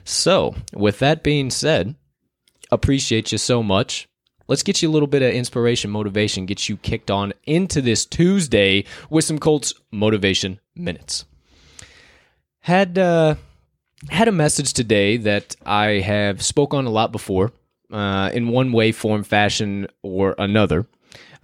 [0.03, 1.95] So, with that being said,
[2.71, 4.07] appreciate you so much.
[4.47, 8.05] Let's get you a little bit of inspiration, motivation, get you kicked on into this
[8.05, 11.25] Tuesday with some Colts motivation minutes.
[12.59, 13.35] Had uh,
[14.09, 17.53] had a message today that I have spoke on a lot before,
[17.91, 20.87] uh, in one way, form, fashion, or another.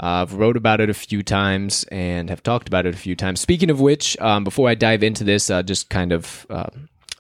[0.02, 3.16] Uh, I've wrote about it a few times and have talked about it a few
[3.16, 3.40] times.
[3.40, 6.70] Speaking of which, um, before I dive into this, uh, just kind of uh,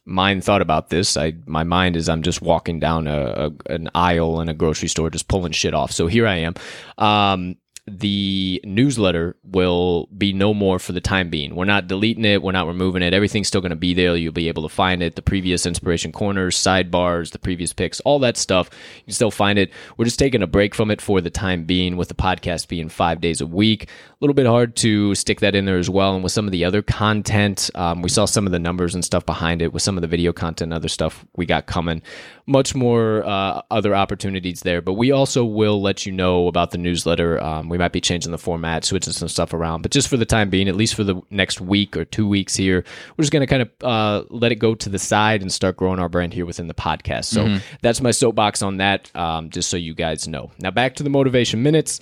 [0.09, 1.15] mind thought about this.
[1.15, 4.89] I my mind is I'm just walking down a, a an aisle in a grocery
[4.89, 5.91] store, just pulling shit off.
[5.91, 6.55] So here I am.
[6.97, 7.55] Um,
[7.89, 11.55] the newsletter will be no more for the time being.
[11.55, 13.13] We're not deleting it, we're not removing it.
[13.13, 14.15] Everything's still going to be there.
[14.15, 15.15] You'll be able to find it.
[15.15, 18.69] The previous inspiration corners, sidebars, the previous picks, all that stuff.
[18.97, 19.71] You can still find it.
[19.97, 22.89] We're just taking a break from it for the time being, with the podcast being
[22.89, 23.83] five days a week.
[23.85, 23.87] A
[24.19, 26.13] little bit hard to stick that in there as well.
[26.13, 29.03] And with some of the other content, um, we saw some of the numbers and
[29.03, 32.01] stuff behind it with some of the video content and other stuff we got coming.
[32.49, 34.81] Much more uh, other opportunities there.
[34.81, 37.39] But we also will let you know about the newsletter.
[37.39, 39.83] Um, we might be changing the format, switching some stuff around.
[39.83, 42.55] But just for the time being, at least for the next week or two weeks
[42.55, 42.83] here,
[43.15, 45.77] we're just going to kind of uh, let it go to the side and start
[45.77, 47.25] growing our brand here within the podcast.
[47.25, 47.57] So mm-hmm.
[47.83, 50.49] that's my soapbox on that, um, just so you guys know.
[50.57, 51.99] Now back to the motivation minutes.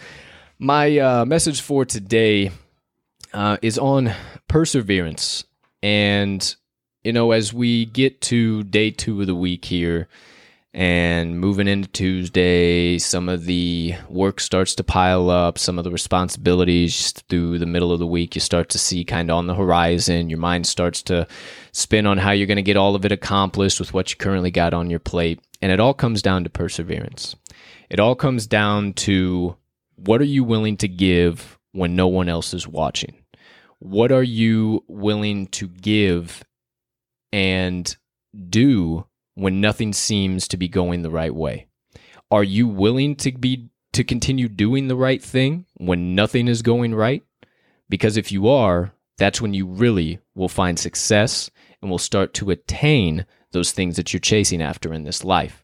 [0.59, 2.51] My uh, message for today
[3.33, 4.13] uh, is on
[4.47, 5.43] perseverance.
[5.83, 6.55] And,
[7.03, 10.07] you know, as we get to day two of the week here,
[10.73, 15.91] and moving into Tuesday, some of the work starts to pile up, some of the
[15.91, 19.55] responsibilities through the middle of the week, you start to see kind of on the
[19.55, 20.29] horizon.
[20.29, 21.25] Your mind starts to
[21.71, 24.51] spin on how you're going to get all of it accomplished with what you currently
[24.51, 25.39] got on your plate.
[25.61, 27.35] And it all comes down to perseverance.
[27.89, 29.55] It all comes down to
[29.95, 33.23] what are you willing to give when no one else is watching?
[33.79, 36.43] What are you willing to give
[37.31, 37.95] and
[38.49, 39.05] do
[39.37, 41.67] when nothing seems to be going the right way?
[42.31, 46.95] Are you willing to be to continue doing the right thing when nothing is going
[46.95, 47.23] right?
[47.87, 52.49] Because if you are, that's when you really will find success and will start to
[52.49, 55.63] attain those things that you're chasing after in this life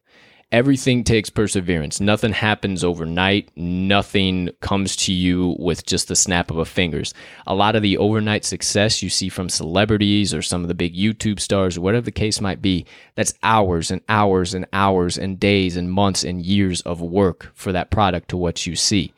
[0.54, 1.99] everything takes perseverance.
[1.99, 3.49] Nothing happens overnight.
[3.56, 7.12] Nothing comes to you with just the snap of a fingers.
[7.47, 10.95] A lot of the overnight success you see from celebrities or some of the big
[10.95, 12.86] YouTube stars whatever the case might be,
[13.16, 17.72] that's hours and hours and hours and days and months and years of work for
[17.72, 19.12] that product to what you see.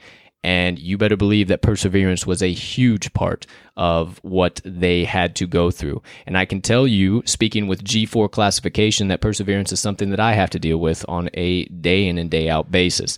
[0.46, 5.48] And you better believe that perseverance was a huge part of what they had to
[5.48, 6.04] go through.
[6.28, 10.34] And I can tell you, speaking with G4 classification, that perseverance is something that I
[10.34, 13.18] have to deal with on a day in and day out basis.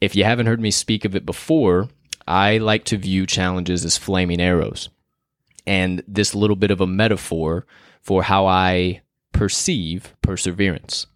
[0.00, 1.88] If you haven't heard me speak of it before,
[2.28, 4.90] I like to view challenges as flaming arrows.
[5.66, 7.66] And this little bit of a metaphor
[8.00, 9.02] for how I
[9.32, 11.08] perceive perseverance.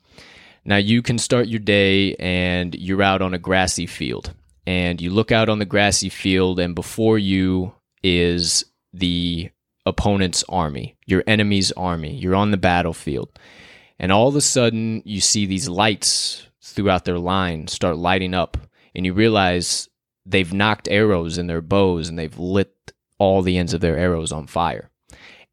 [0.64, 4.34] Now, you can start your day and you're out on a grassy field
[4.66, 9.50] and you look out on the grassy field, and before you is the
[9.86, 12.14] opponent's army, your enemy's army.
[12.14, 13.38] You're on the battlefield.
[13.98, 18.56] And all of a sudden, you see these lights throughout their line start lighting up,
[18.94, 19.88] and you realize
[20.26, 24.32] they've nocked arrows in their bows and they've lit all the ends of their arrows
[24.32, 24.90] on fire.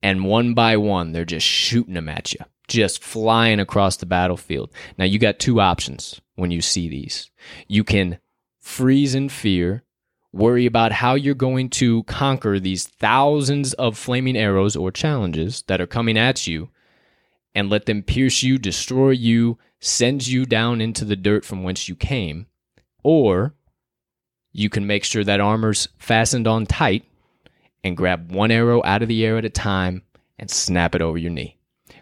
[0.01, 4.71] And one by one, they're just shooting them at you, just flying across the battlefield.
[4.97, 7.29] Now, you got two options when you see these.
[7.67, 8.17] You can
[8.71, 9.83] freeze in fear,
[10.31, 15.81] worry about how you're going to conquer these thousands of flaming arrows or challenges that
[15.81, 16.69] are coming at you,
[17.53, 21.89] and let them pierce you, destroy you, send you down into the dirt from whence
[21.89, 22.47] you came.
[23.03, 23.53] Or
[24.53, 27.03] you can make sure that armor's fastened on tight
[27.83, 30.03] and grab one arrow out of the air at a time
[30.39, 31.57] and snap it over your knee.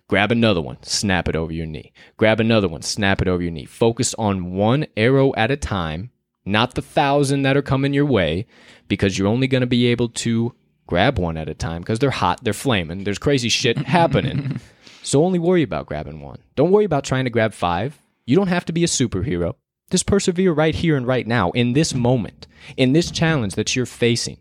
[0.07, 1.91] Grab another one, snap it over your knee.
[2.17, 3.65] Grab another one, snap it over your knee.
[3.65, 6.11] Focus on one arrow at a time
[6.45, 8.45] not the thousand that are coming your way,
[8.87, 10.53] because you're only going to be able to
[10.87, 14.59] grab one at a time because they're hot, they're flaming, there's crazy shit happening.
[15.03, 16.39] so only worry about grabbing one.
[16.55, 18.01] Don't worry about trying to grab five.
[18.25, 19.55] You don't have to be a superhero.
[19.91, 23.85] Just persevere right here and right now, in this moment, in this challenge that you're
[23.85, 24.37] facing.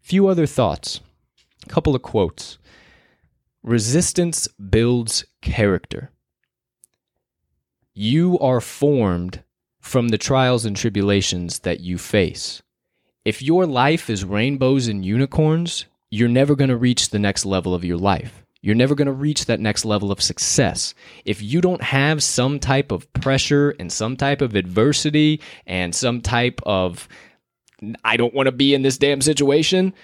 [0.00, 1.00] Few other thoughts.
[1.66, 2.58] A couple of quotes.
[3.62, 6.12] Resistance builds character.
[7.94, 9.42] You are formed
[9.88, 12.62] from the trials and tribulations that you face.
[13.24, 17.74] If your life is rainbows and unicorns, you're never going to reach the next level
[17.74, 18.44] of your life.
[18.60, 20.94] You're never going to reach that next level of success.
[21.24, 26.20] If you don't have some type of pressure and some type of adversity and some
[26.20, 27.08] type of,
[28.04, 29.94] I don't want to be in this damn situation,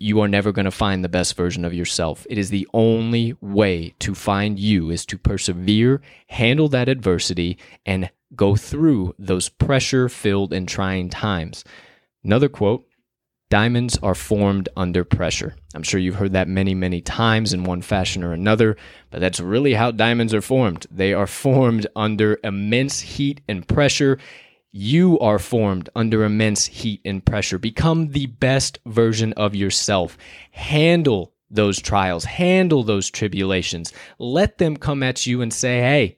[0.00, 2.26] you are never going to find the best version of yourself.
[2.30, 8.10] It is the only way to find you is to persevere, handle that adversity, and
[8.34, 11.64] go through those pressure filled and trying times.
[12.24, 12.84] Another quote
[13.50, 15.56] Diamonds are formed under pressure.
[15.74, 18.76] I'm sure you've heard that many, many times in one fashion or another,
[19.10, 20.86] but that's really how diamonds are formed.
[20.90, 24.18] They are formed under immense heat and pressure.
[24.70, 27.58] You are formed under immense heat and pressure.
[27.58, 30.18] Become the best version of yourself.
[30.50, 33.94] Handle those trials, handle those tribulations.
[34.18, 36.17] Let them come at you and say, hey,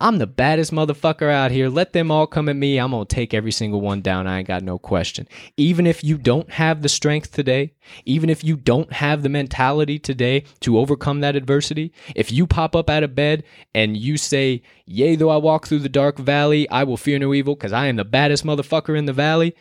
[0.00, 1.68] I'm the baddest motherfucker out here.
[1.68, 2.78] Let them all come at me.
[2.78, 4.26] I'm going to take every single one down.
[4.26, 5.28] I ain't got no question.
[5.56, 7.74] Even if you don't have the strength today,
[8.04, 12.74] even if you don't have the mentality today to overcome that adversity, if you pop
[12.74, 16.68] up out of bed and you say, Yea, though I walk through the dark valley,
[16.70, 19.54] I will fear no evil because I am the baddest motherfucker in the valley,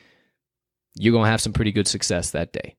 [0.95, 2.75] you're going to have some pretty good success that day.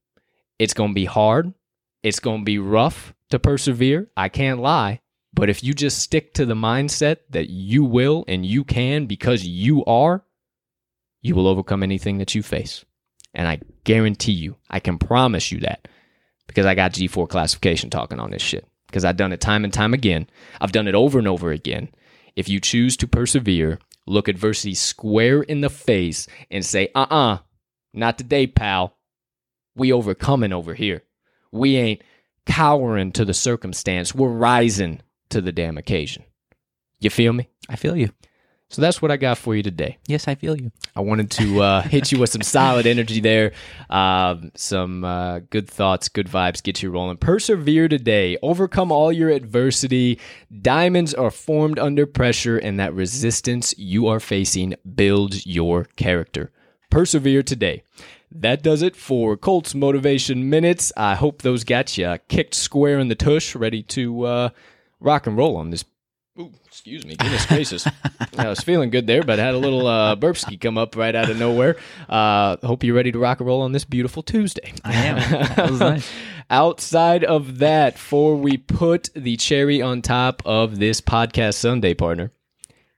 [0.59, 1.55] It's going to be hard.
[2.03, 4.11] It's going to be rough to persevere.
[4.17, 5.01] I can't lie.
[5.35, 9.45] But if you just stick to the mindset that you will and you can because
[9.45, 10.24] you are,
[11.23, 12.85] you will overcome anything that you face.
[13.35, 15.89] And I guarantee you, I can promise you that
[16.47, 18.69] because I got G4 classification talking on this shit.
[18.86, 20.28] Because I've done it time and time again.
[20.61, 21.89] I've done it over and over again.
[22.36, 27.35] If you choose to persevere, look adversity square in the face and say, uh uh-uh,
[27.35, 27.39] uh,
[27.93, 28.97] not today, pal.
[29.74, 31.02] We overcoming over here.
[31.51, 32.02] We ain't
[32.47, 34.15] cowering to the circumstance.
[34.15, 35.01] We're rising
[35.31, 36.25] to the damn occasion.
[37.01, 37.49] You feel me?
[37.69, 38.11] I feel you.
[38.71, 39.99] So that's what I got for you today.
[40.09, 40.73] Yes, I feel you.
[40.97, 43.53] I wanted to uh, hit you with some solid energy there,
[43.89, 47.19] uh, some uh, good thoughts, good vibes, get you rolling.
[47.19, 50.19] Persevere today, overcome all your adversity.
[50.61, 56.51] Diamonds are formed under pressure, and that resistance you are facing builds your character.
[56.91, 57.85] Persevere today.
[58.33, 60.93] That does it for Colts Motivation Minutes.
[60.97, 64.49] I hope those got you kicked square in the tush, ready to uh,
[65.05, 65.85] rock and roll on this.
[66.40, 67.86] Ooh, excuse me, goodness gracious!
[68.39, 71.14] I was feeling good there, but had a little uh, burp ski come up right
[71.14, 71.76] out of nowhere.
[72.09, 74.72] Uh, hope you're ready to rock and roll on this beautiful Tuesday.
[74.82, 75.78] I am.
[75.78, 76.10] Nice.
[76.51, 82.32] Outside of that, for we put the cherry on top of this podcast Sunday, partner,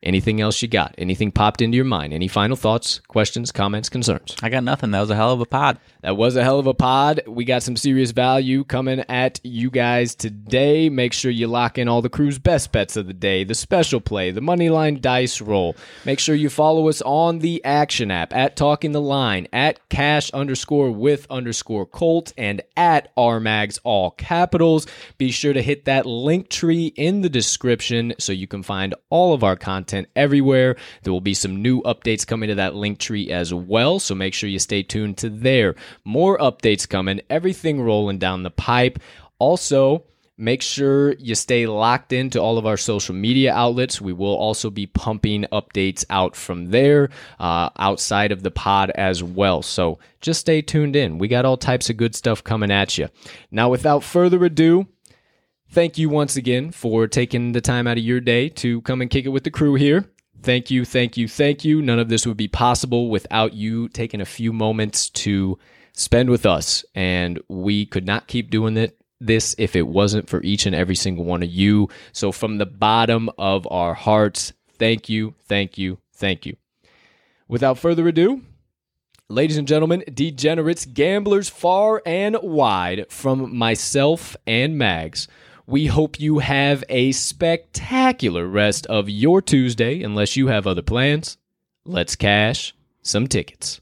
[0.06, 0.94] Anything else you got?
[0.98, 2.12] Anything popped into your mind?
[2.12, 4.36] Any final thoughts, questions, comments, concerns?
[4.40, 4.92] I got nothing.
[4.92, 5.80] That was a hell of a pod.
[6.02, 7.22] That was a hell of a pod.
[7.26, 10.88] We got some serious value coming at you guys today.
[10.88, 14.00] Make sure you lock in all the crew's best bets of the day, the special
[14.00, 15.74] play, the money line dice roll.
[16.04, 20.30] Make sure you follow us on the action app at Talking the Line, at cash
[20.30, 24.86] underscore with underscore Colt, and at RMAGs, all capitals.
[25.18, 29.34] Be sure to hit that link tree in the description so you can find all
[29.34, 29.56] of our
[29.96, 30.76] content everywhere.
[31.02, 34.34] There will be some new updates coming to that link tree as well, so make
[34.34, 35.74] sure you stay tuned to there.
[36.04, 38.98] More updates coming, everything rolling down the pipe.
[39.38, 40.04] Also,
[40.38, 44.02] Make sure you stay locked into all of our social media outlets.
[44.02, 47.08] We will also be pumping updates out from there
[47.40, 49.62] uh, outside of the pod as well.
[49.62, 51.16] So just stay tuned in.
[51.16, 53.08] We got all types of good stuff coming at you.
[53.50, 54.86] Now, without further ado,
[55.70, 59.10] thank you once again for taking the time out of your day to come and
[59.10, 60.04] kick it with the crew here.
[60.42, 61.82] Thank you, thank you, thank you.
[61.82, 65.58] None of this would be possible without you taking a few moments to
[65.92, 66.84] spend with us.
[66.94, 70.94] And we could not keep doing it this if it wasn't for each and every
[70.94, 71.88] single one of you.
[72.12, 76.56] So from the bottom of our hearts, thank you, thank you, thank you.
[77.48, 78.42] Without further ado,
[79.28, 85.28] ladies and gentlemen, degenerates, gamblers far and wide, from myself and Mags,
[85.66, 91.38] we hope you have a spectacular rest of your Tuesday, unless you have other plans.
[91.84, 93.80] Let's cash some tickets.